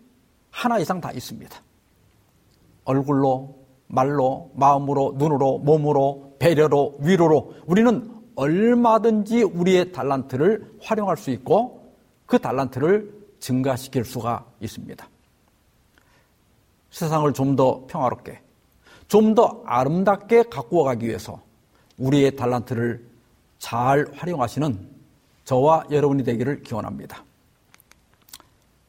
하나 0.51 0.78
이상 0.78 1.01
다 1.01 1.11
있습니다. 1.11 1.57
얼굴로, 2.84 3.55
말로, 3.86 4.51
마음으로, 4.55 5.14
눈으로, 5.16 5.59
몸으로, 5.59 6.36
배려로, 6.38 6.96
위로로 7.01 7.55
우리는 7.66 8.14
얼마든지 8.36 9.42
우리의 9.42 9.92
달란트를 9.92 10.76
활용할 10.80 11.16
수 11.16 11.30
있고 11.30 11.92
그 12.26 12.38
달란트를 12.38 13.18
증가시킬 13.41 14.05
수가 14.05 14.45
있습니다. 14.61 15.09
세상을 16.91 17.32
좀 17.32 17.57
더 17.57 17.84
평화롭게, 17.86 18.41
좀 19.09 19.34
더 19.34 19.62
아름답게 19.64 20.45
가꾸어 20.45 20.84
가기 20.84 21.07
위해서 21.07 21.41
우리의 21.99 22.36
달란트를 22.36 23.05
잘 23.59 24.07
활용하시는 24.14 24.89
저와 25.45 25.84
여러분이 25.91 26.24
되기를 26.24 26.62
기원합니다. 26.62 27.24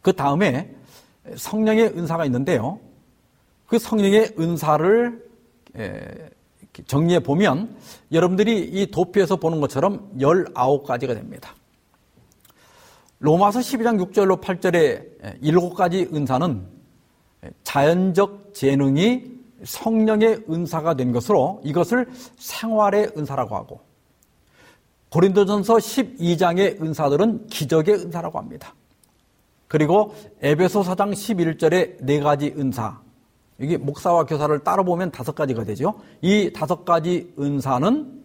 그 0.02 0.14
다음에 0.14 0.76
성령의 1.36 1.98
은사가 1.98 2.26
있는데요. 2.26 2.80
그 3.68 3.78
성령의 3.80 4.36
은사를 4.40 5.30
정리해 6.86 7.20
보면 7.20 7.76
여러분들이 8.12 8.60
이 8.66 8.90
도표에서 8.92 9.36
보는 9.38 9.60
것처럼 9.62 10.12
19가지가 10.18 11.14
됩니다. 11.14 11.54
로마서 13.20 13.60
12장 13.60 14.12
6절로 14.12 14.42
8절의 14.42 15.42
7가지 15.42 16.14
은사는 16.14 16.66
자연적 17.64 18.54
재능이 18.54 19.40
성령의 19.64 20.46
은사가 20.50 20.94
된 20.94 21.12
것으로 21.12 21.62
이것을 21.66 22.08
생활의 22.38 23.12
은사라고 23.18 23.56
하고 23.56 23.82
고린도전서 25.10 25.76
12장의 25.76 26.82
은사들은 26.82 27.48
기적의 27.48 27.96
은사라고 27.96 28.40
합니다. 28.40 28.74
그리고 29.68 30.16
에베소 30.42 30.82
4장 30.84 31.12
11절의 31.12 31.98
네 32.02 32.20
가지 32.20 32.54
은사. 32.58 33.02
이게 33.60 33.78
목사와 33.78 34.26
교사를 34.26 34.58
따로 34.60 34.86
보면 34.86 35.12
다섯 35.12 35.36
가지가 35.36 35.66
되죠. 35.66 36.00
이 36.22 36.54
다섯 36.54 36.86
가지 36.86 37.34
은사는 37.38 38.24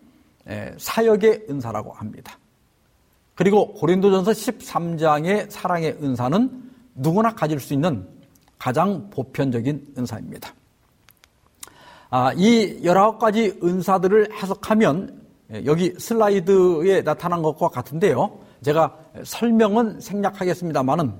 사역의 0.78 1.46
은사라고 1.50 1.92
합니다. 1.92 2.38
그리고 3.34 3.74
고린도전서 3.74 4.30
13장의 4.30 5.50
사랑의 5.50 5.96
은사는 6.02 6.70
누구나 6.94 7.34
가질 7.34 7.58
수 7.60 7.74
있는 7.74 8.06
가장 8.58 9.10
보편적인 9.10 9.94
은사입니다. 9.98 10.54
아, 12.10 12.32
이 12.34 12.80
19가지 12.82 13.62
은사들을 13.62 14.32
해석하면 14.32 15.20
여기 15.64 15.92
슬라이드에 15.98 17.02
나타난 17.02 17.42
것과 17.42 17.68
같은데요. 17.68 18.38
제가 18.62 18.96
설명은 19.24 20.00
생략하겠습니다만은 20.00 21.12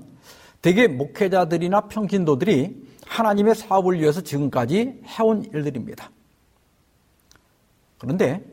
대개 0.61 0.87
목회자들이나 0.87 1.81
평신도들이 1.81 2.85
하나님의 3.05 3.55
사업을 3.55 3.99
위해서 3.99 4.21
지금까지 4.21 5.01
해온 5.05 5.43
일들입니다. 5.53 6.09
그런데 7.97 8.43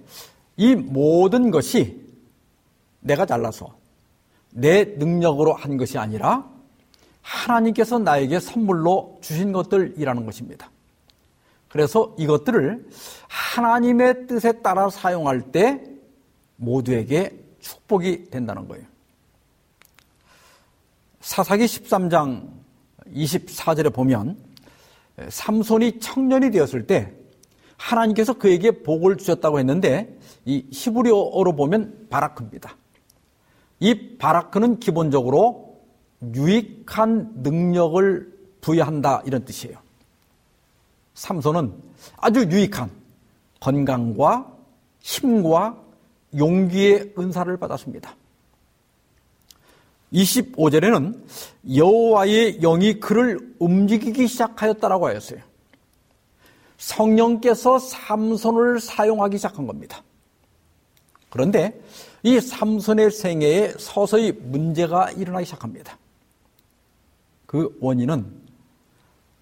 이 0.57 0.75
모든 0.75 1.51
것이 1.51 2.02
내가 3.03 3.27
잘라서 3.27 3.77
내 4.51 4.85
능력으로 4.85 5.53
한 5.53 5.77
것이 5.77 5.99
아니라 5.99 6.49
하나님께서 7.21 7.99
나에게 7.99 8.41
선물로 8.41 9.19
주신 9.21 9.53
것들이라는 9.53 10.27
것입니다. 10.27 10.71
그래서 11.69 12.15
이것들을 12.19 12.87
하나님의 13.29 14.27
뜻에 14.27 14.61
따라 14.61 14.91
사용할 14.91 15.53
때 15.53 15.83
모두에게 16.57 17.39
축복이 17.61 18.31
된다는 18.31 18.69
거예요. 18.69 18.85
사사기 21.21 21.65
13장 21.65 22.49
24절에 23.15 23.93
보면 23.95 24.37
삼손이 25.29 26.01
청년이 26.01 26.51
되었을 26.51 26.87
때 26.87 27.13
하나님께서 27.77 28.35
그에게 28.35 28.83
복을 28.83 29.17
주셨다고 29.17 29.59
했는데 29.59 30.19
이 30.45 30.67
히브리어로 30.71 31.55
보면 31.57 32.09
바라크입니다. 32.11 32.77
이 33.83 34.17
바라크는 34.17 34.79
기본적으로 34.79 35.83
유익한 36.37 37.33
능력을 37.43 38.33
부여한다 38.61 39.23
이런 39.27 39.45
뜻이에요. 39.45 39.77
삼손은 41.15 41.75
아주 42.17 42.45
유익한 42.49 42.93
건강과 43.59 44.57
힘과 45.01 45.77
용기의 46.39 47.15
은사를 47.19 47.57
받았습니다. 47.57 48.15
25절에는 50.13 51.21
여호와의 51.75 52.61
영이 52.61 53.01
그를 53.01 53.53
움직이기 53.59 54.29
시작하였다라고 54.29 55.09
하였어요. 55.09 55.41
성령께서 56.77 57.81
삼손을 57.81 58.79
사용하기 58.79 59.39
시작한 59.39 59.67
겁니다. 59.67 60.05
그런데 61.31 61.81
이 62.23 62.41
삼손의 62.41 63.11
생애에 63.11 63.75
서서히 63.79 64.33
문제가 64.33 65.11
일어나기 65.11 65.45
시작합니다. 65.47 65.99
그 67.47 67.77
원인은 67.81 68.43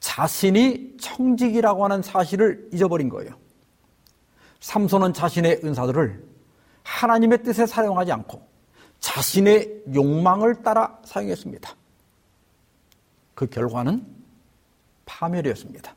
자신이 0.00 0.96
청직이라고 0.98 1.84
하는 1.84 2.02
사실을 2.02 2.68
잊어버린 2.72 3.08
거예요. 3.08 3.38
삼손은 4.60 5.12
자신의 5.12 5.60
은사들을 5.62 6.24
하나님의 6.82 7.42
뜻에 7.42 7.66
사용하지 7.66 8.12
않고 8.12 8.46
자신의 8.98 9.84
욕망을 9.94 10.62
따라 10.62 10.98
사용했습니다. 11.04 11.74
그 13.34 13.46
결과는 13.46 14.06
파멸이었습니다. 15.06 15.94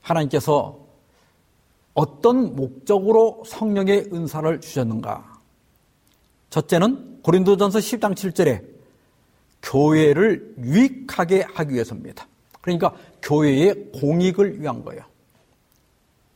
하나님께서 0.00 0.87
어떤 1.98 2.54
목적으로 2.54 3.42
성령의 3.44 4.10
은사를 4.12 4.60
주셨는가? 4.60 5.40
첫째는 6.48 7.22
고린도전서 7.22 7.80
10장 7.80 8.14
7절에 8.14 8.64
교회를 9.62 10.54
유익하게 10.60 11.42
하기 11.42 11.74
위해서입니다. 11.74 12.28
그러니까 12.60 12.94
교회의 13.20 13.90
공익을 13.96 14.60
위한 14.60 14.84
거예요. 14.84 15.02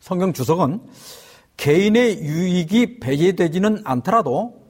성경 0.01 0.33
주석은 0.33 0.81
개인의 1.57 2.25
유익이 2.25 2.99
배제되지는 2.99 3.83
않더라도 3.85 4.61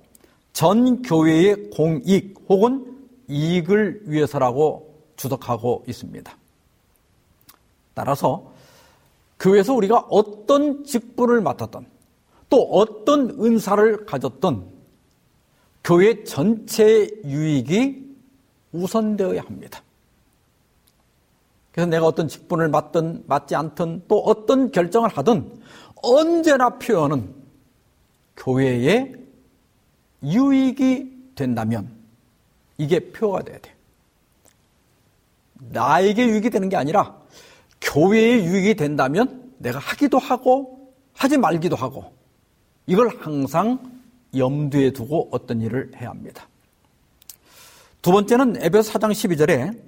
전 0.52 1.00
교회의 1.00 1.70
공익 1.70 2.34
혹은 2.50 2.98
이익을 3.28 4.02
위해서라고 4.04 4.94
주석하고 5.16 5.84
있습니다. 5.88 6.36
따라서 7.94 8.51
교회에서 9.42 9.74
우리가 9.74 9.98
어떤 10.08 10.84
직분을 10.84 11.40
맡았던 11.40 11.84
또 12.48 12.62
어떤 12.70 13.30
은사를 13.30 14.06
가졌던 14.06 14.70
교회 15.82 16.22
전체의 16.22 17.22
유익이 17.24 18.16
우선되어야 18.72 19.42
합니다. 19.42 19.82
그래서 21.72 21.90
내가 21.90 22.06
어떤 22.06 22.28
직분을 22.28 22.68
맡든 22.68 23.24
맡지 23.26 23.56
않든 23.56 24.04
또 24.06 24.20
어떤 24.20 24.70
결정을 24.70 25.10
하든 25.10 25.60
언제나 25.96 26.78
표현은 26.78 27.34
교회의 28.36 29.16
유익이 30.22 31.32
된다면 31.34 31.90
이게 32.78 33.10
표가 33.10 33.42
돼야 33.42 33.58
돼. 33.58 33.74
나에게 35.54 36.28
유익이 36.28 36.50
되는 36.50 36.68
게 36.68 36.76
아니라 36.76 37.21
교회의 37.92 38.46
유익이 38.46 38.74
된다면 38.74 39.52
내가 39.58 39.78
하기도 39.78 40.18
하고 40.18 40.92
하지 41.12 41.36
말기도 41.36 41.76
하고 41.76 42.12
이걸 42.86 43.08
항상 43.20 43.78
염두에 44.34 44.92
두고 44.92 45.28
어떤 45.30 45.60
일을 45.60 45.90
해야 46.00 46.08
합니다. 46.08 46.48
두 48.00 48.10
번째는 48.10 48.62
에베소 48.62 48.98
4장 48.98 49.12
12절에 49.12 49.78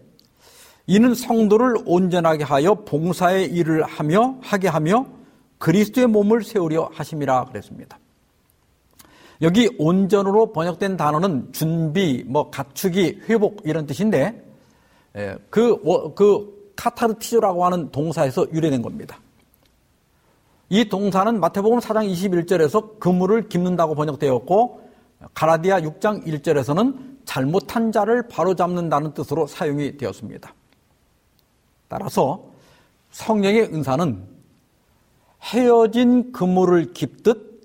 이는 0.86 1.14
성도를 1.14 1.76
온전하게 1.86 2.44
하여 2.44 2.74
봉사의 2.74 3.50
일을 3.50 3.84
하며 3.84 4.38
하게 4.42 4.68
하며 4.68 5.06
그리스도의 5.58 6.06
몸을 6.08 6.44
세우려 6.44 6.90
하심이라 6.92 7.46
그랬습니다. 7.46 7.98
여기 9.40 9.74
온전으로 9.78 10.52
번역된 10.52 10.98
단어는 10.98 11.52
준비, 11.52 12.22
뭐 12.26 12.50
갖추기, 12.50 13.22
회복 13.28 13.62
이런 13.64 13.86
뜻인데 13.86 14.44
예, 15.16 15.36
그, 15.48 15.80
그 16.14 16.63
카타르티조라고 16.76 17.64
하는 17.64 17.90
동사에서 17.90 18.46
유래된 18.52 18.82
겁니다. 18.82 19.18
이 20.68 20.88
동사는 20.88 21.38
마태복음 21.40 21.78
4장 21.78 22.10
21절에서 22.10 22.98
그물을 22.98 23.48
깁는다고 23.48 23.94
번역되었고 23.94 24.82
가라디아 25.34 25.80
6장 25.80 26.26
1절에서는 26.26 27.14
잘못한 27.24 27.92
자를 27.92 28.28
바로잡는다는 28.28 29.14
뜻으로 29.14 29.46
사용이 29.46 29.96
되었습니다. 29.96 30.54
따라서 31.88 32.44
성령의 33.10 33.72
은사는 33.72 34.26
헤어진 35.42 36.32
그물을 36.32 36.92
깁듯 36.92 37.62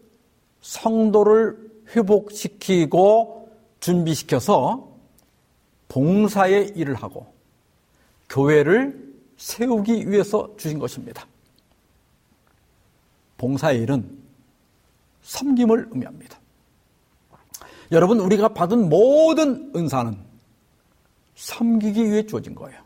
성도를 0.61 1.57
회복시키고 1.95 3.49
준비시켜서 3.79 4.89
봉사의 5.87 6.73
일을 6.75 6.95
하고 6.95 7.38
교회를 8.29 9.09
세우기 9.37 10.09
위해서 10.09 10.55
주신 10.57 10.79
것입니다. 10.79 11.25
봉사의 13.37 13.81
일은 13.81 14.19
섬김을 15.21 15.89
의미합니다. 15.91 16.39
여러분, 17.91 18.19
우리가 18.19 18.49
받은 18.49 18.89
모든 18.89 19.71
은사는 19.75 20.17
섬기기 21.35 22.11
위해 22.11 22.25
주어진 22.25 22.53
거예요. 22.53 22.79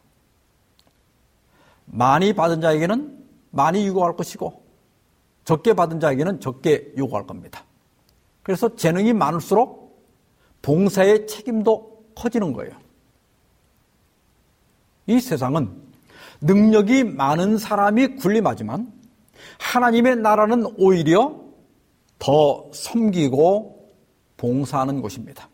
많이 1.86 2.34
받은 2.34 2.62
자에게는 2.62 3.26
많이 3.52 3.86
유고할 3.86 4.16
것이고, 4.16 4.64
적게 5.44 5.74
받은 5.74 6.00
자에게는 6.00 6.40
적게 6.40 6.94
요구할 6.98 7.28
겁니다. 7.28 7.66
그래서 8.44 8.76
재능이 8.76 9.14
많을수록 9.14 9.84
봉사의 10.62 11.28
책임도 11.28 12.06
커지는 12.16 12.54
거예요. 12.54 12.83
이 15.08 15.20
세상은 15.20 15.70
능력이 16.42 17.04
많은 17.04 17.58
사람이 17.58 18.16
군림하지만 18.16 18.92
하나님의 19.60 20.18
나라는 20.18 20.66
오히려 20.78 21.40
더 22.20 22.70
섬기고 22.74 23.92
봉사하는 24.38 25.02
곳입니다. 25.02 25.50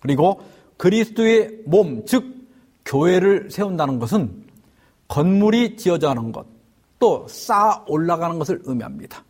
그리고 0.00 0.42
그리스도의 0.76 1.62
몸, 1.66 2.04
즉 2.06 2.48
교회를 2.84 3.50
세운다는 3.50 3.98
것은 3.98 4.44
건물이 5.08 5.76
지어져 5.76 6.08
가는 6.08 6.32
것, 6.32 6.46
또 6.98 7.26
쌓아 7.28 7.84
올라가는 7.86 8.38
것을 8.38 8.60
의미합니다. 8.64 9.24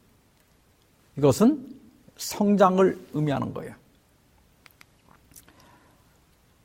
이것은 1.16 1.68
성장을 2.16 3.07
의미하는 3.12 3.53
거예요. 3.53 3.74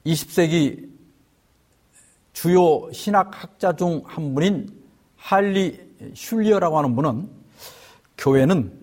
20세기 0.06 0.95
주요 2.36 2.92
신학학자 2.92 3.74
중 3.74 4.04
한 4.06 4.36
분인 4.36 4.68
할리 5.16 5.80
슐리어라고 6.14 6.78
하는 6.78 6.96
분은 6.96 7.30
교회는 8.18 8.78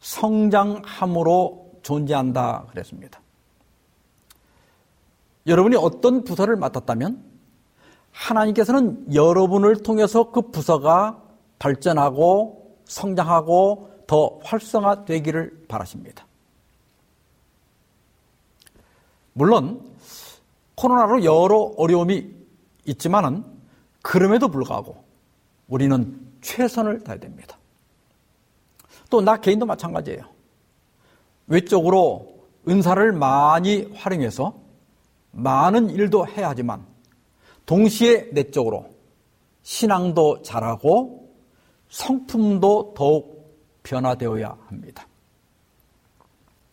성장함으로 0.00 1.80
존재한다 1.82 2.66
그랬습니다. 2.70 3.20
여러분이 5.48 5.74
어떤 5.76 6.22
부서를 6.22 6.54
맡았다면 6.56 7.22
하나님께서는 8.12 9.14
여러분을 9.14 9.82
통해서 9.82 10.30
그 10.30 10.42
부서가 10.50 11.20
발전하고 11.58 12.76
성장하고 12.84 14.04
더 14.06 14.38
활성화되기를 14.44 15.64
바라십니다. 15.66 16.24
물론 19.32 19.82
코로나로 20.76 21.24
여러 21.24 21.72
어려움이 21.76 22.39
있지만은 22.84 23.44
그럼에도 24.02 24.48
불구하고 24.48 25.02
우리는 25.68 26.18
최선을 26.40 27.04
다해야 27.04 27.20
됩니다. 27.20 27.56
또 29.10 29.20
나 29.20 29.36
개인도 29.36 29.66
마찬가지예요. 29.66 30.22
외적으로 31.48 32.46
은사를 32.68 33.12
많이 33.12 33.82
활용해서 33.94 34.54
많은 35.32 35.90
일도 35.90 36.26
해야 36.28 36.50
하지만 36.50 36.86
동시에 37.66 38.30
내적으로 38.32 38.86
신앙도 39.62 40.42
잘하고 40.42 41.28
성품도 41.88 42.94
더욱 42.96 43.40
변화되어야 43.82 44.56
합니다. 44.68 45.06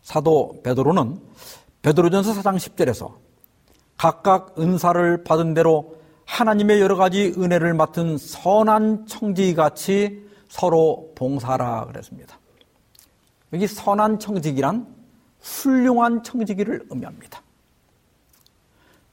사도 0.04 0.60
베드로는 0.64 1.20
베드로전서 1.82 2.34
4장 2.34 2.56
10절에서 2.56 3.16
각각 3.98 4.60
은사를 4.60 5.24
받은 5.24 5.54
대로 5.54 5.98
하나님의 6.26 6.82
여러 6.82 6.96
가지 6.96 7.34
은혜를 7.38 7.74
맡은 7.74 8.18
선한 8.18 9.08
청지 9.08 9.56
같이 9.56 10.26
서로 10.50 11.12
봉사라 11.16 11.86
그랬습니다. 11.86 12.38
여기 13.54 13.66
선한 13.66 14.20
청지기란 14.20 14.96
훌륭한 15.42 16.24
청지기를 16.24 16.88
의미합니다. 16.90 17.42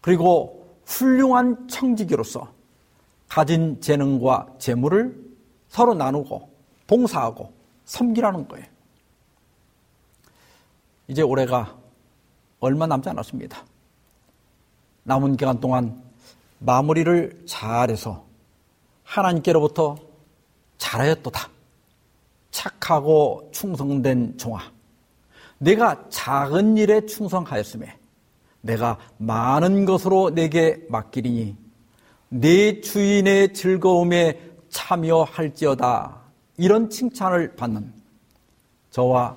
그리고 0.00 0.76
훌륭한 0.84 1.68
청지기로서 1.68 2.52
가진 3.28 3.80
재능과 3.80 4.48
재물을 4.58 5.18
서로 5.68 5.94
나누고 5.94 6.50
봉사하고 6.86 7.52
섬기라는 7.84 8.48
거예요. 8.48 8.66
이제 11.08 11.22
올해가 11.22 11.76
얼마 12.60 12.86
남지 12.86 13.08
않았습니다. 13.08 13.64
남은 15.04 15.36
기간 15.36 15.60
동안 15.60 16.02
마무리를 16.58 17.44
잘해서 17.46 18.24
하나님께로부터 19.04 19.96
잘하였도다. 20.78 21.48
착하고 22.50 23.50
충성된 23.52 24.38
종아. 24.38 24.60
내가 25.58 26.04
작은 26.08 26.76
일에 26.76 27.04
충성하였음에 27.06 27.98
내가 28.60 28.98
많은 29.18 29.84
것으로 29.84 30.30
내게 30.30 30.84
맡기리니 30.88 31.56
내 32.30 32.80
주인의 32.80 33.52
즐거움에 33.52 34.40
참여할지어다. 34.70 36.16
이런 36.56 36.88
칭찬을 36.90 37.56
받는 37.56 37.92
저와 38.90 39.36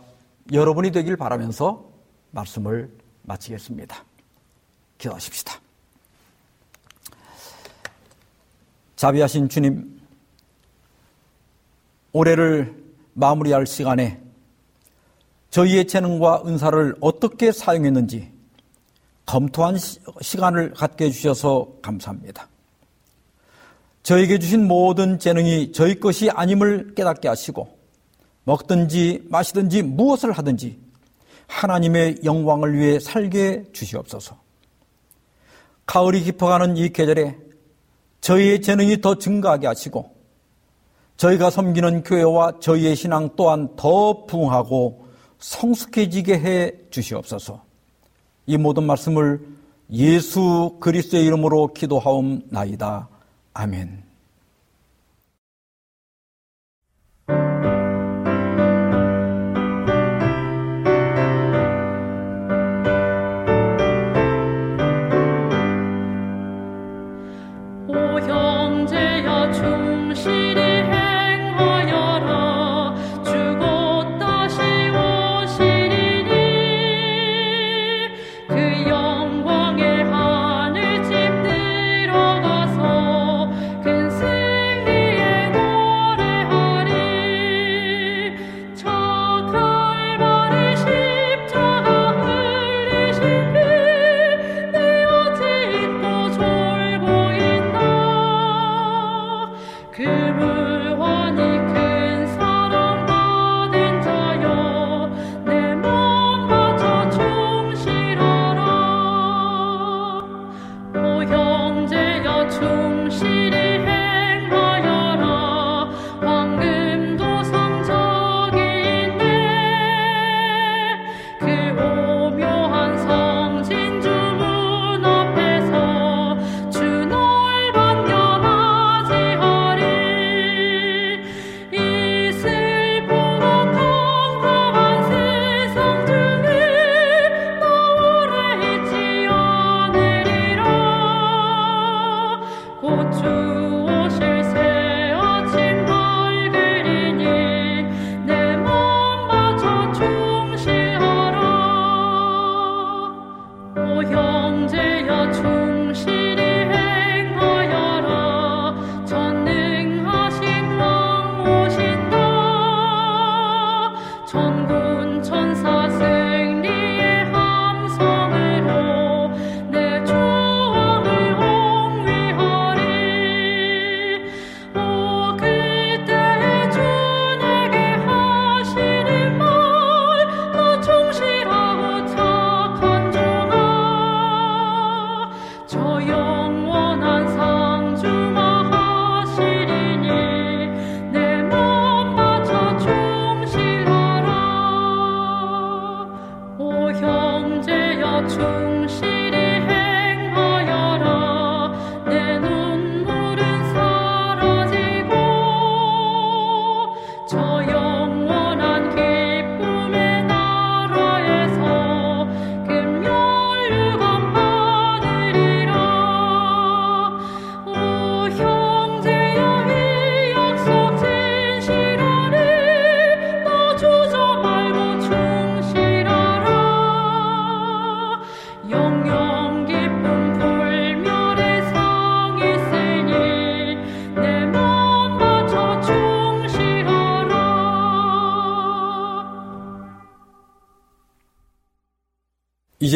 여러분이 0.53 0.91
되길 0.91 1.17
바라면서 1.17 1.83
말씀을 2.31 2.89
마치겠습니다. 3.23 4.06
기도하십시다. 4.97 5.59
자비하신 8.95 9.47
주님, 9.47 10.01
올해를 12.13 12.75
마무리할 13.13 13.67
시간에 13.67 14.19
저희의 15.51 15.87
재능과 15.87 16.43
은사를 16.45 16.95
어떻게 16.99 17.51
사용했는지 17.51 18.31
검토한 19.25 19.77
시간을 20.21 20.73
갖게 20.73 21.05
해주셔서 21.05 21.67
감사합니다. 21.81 22.47
저에게 24.03 24.39
주신 24.39 24.67
모든 24.67 25.19
재능이 25.19 25.73
저희 25.73 25.99
것이 25.99 26.29
아님을 26.29 26.95
깨닫게 26.95 27.27
하시고 27.27 27.77
먹든지 28.45 29.25
마시든지 29.29 29.83
무엇을 29.83 30.31
하든지 30.31 30.79
하나님의 31.47 32.19
영광을 32.23 32.73
위해 32.73 32.99
살게 32.99 33.65
주시옵소서. 33.73 34.46
가을이 35.87 36.21
깊어가는 36.21 36.77
이 36.77 36.89
계절에 36.89 37.37
저희의 38.21 38.61
재능이 38.61 39.01
더 39.01 39.15
증가하게 39.15 39.67
하시고 39.67 40.15
저희가 41.15 41.49
섬기는 41.49 42.03
교회와 42.03 42.59
저희의 42.59 42.95
신앙 42.95 43.29
또한 43.35 43.75
더 43.75 44.25
부흥하고 44.25 45.07
성숙해지게 45.39 46.39
해 46.39 46.71
주시옵소서. 46.91 47.63
이 48.45 48.57
모든 48.57 48.83
말씀을 48.83 49.41
예수 49.91 50.77
그리스도의 50.79 51.25
이름으로 51.25 51.73
기도하옵나이다. 51.73 53.09
아멘. 53.53 54.06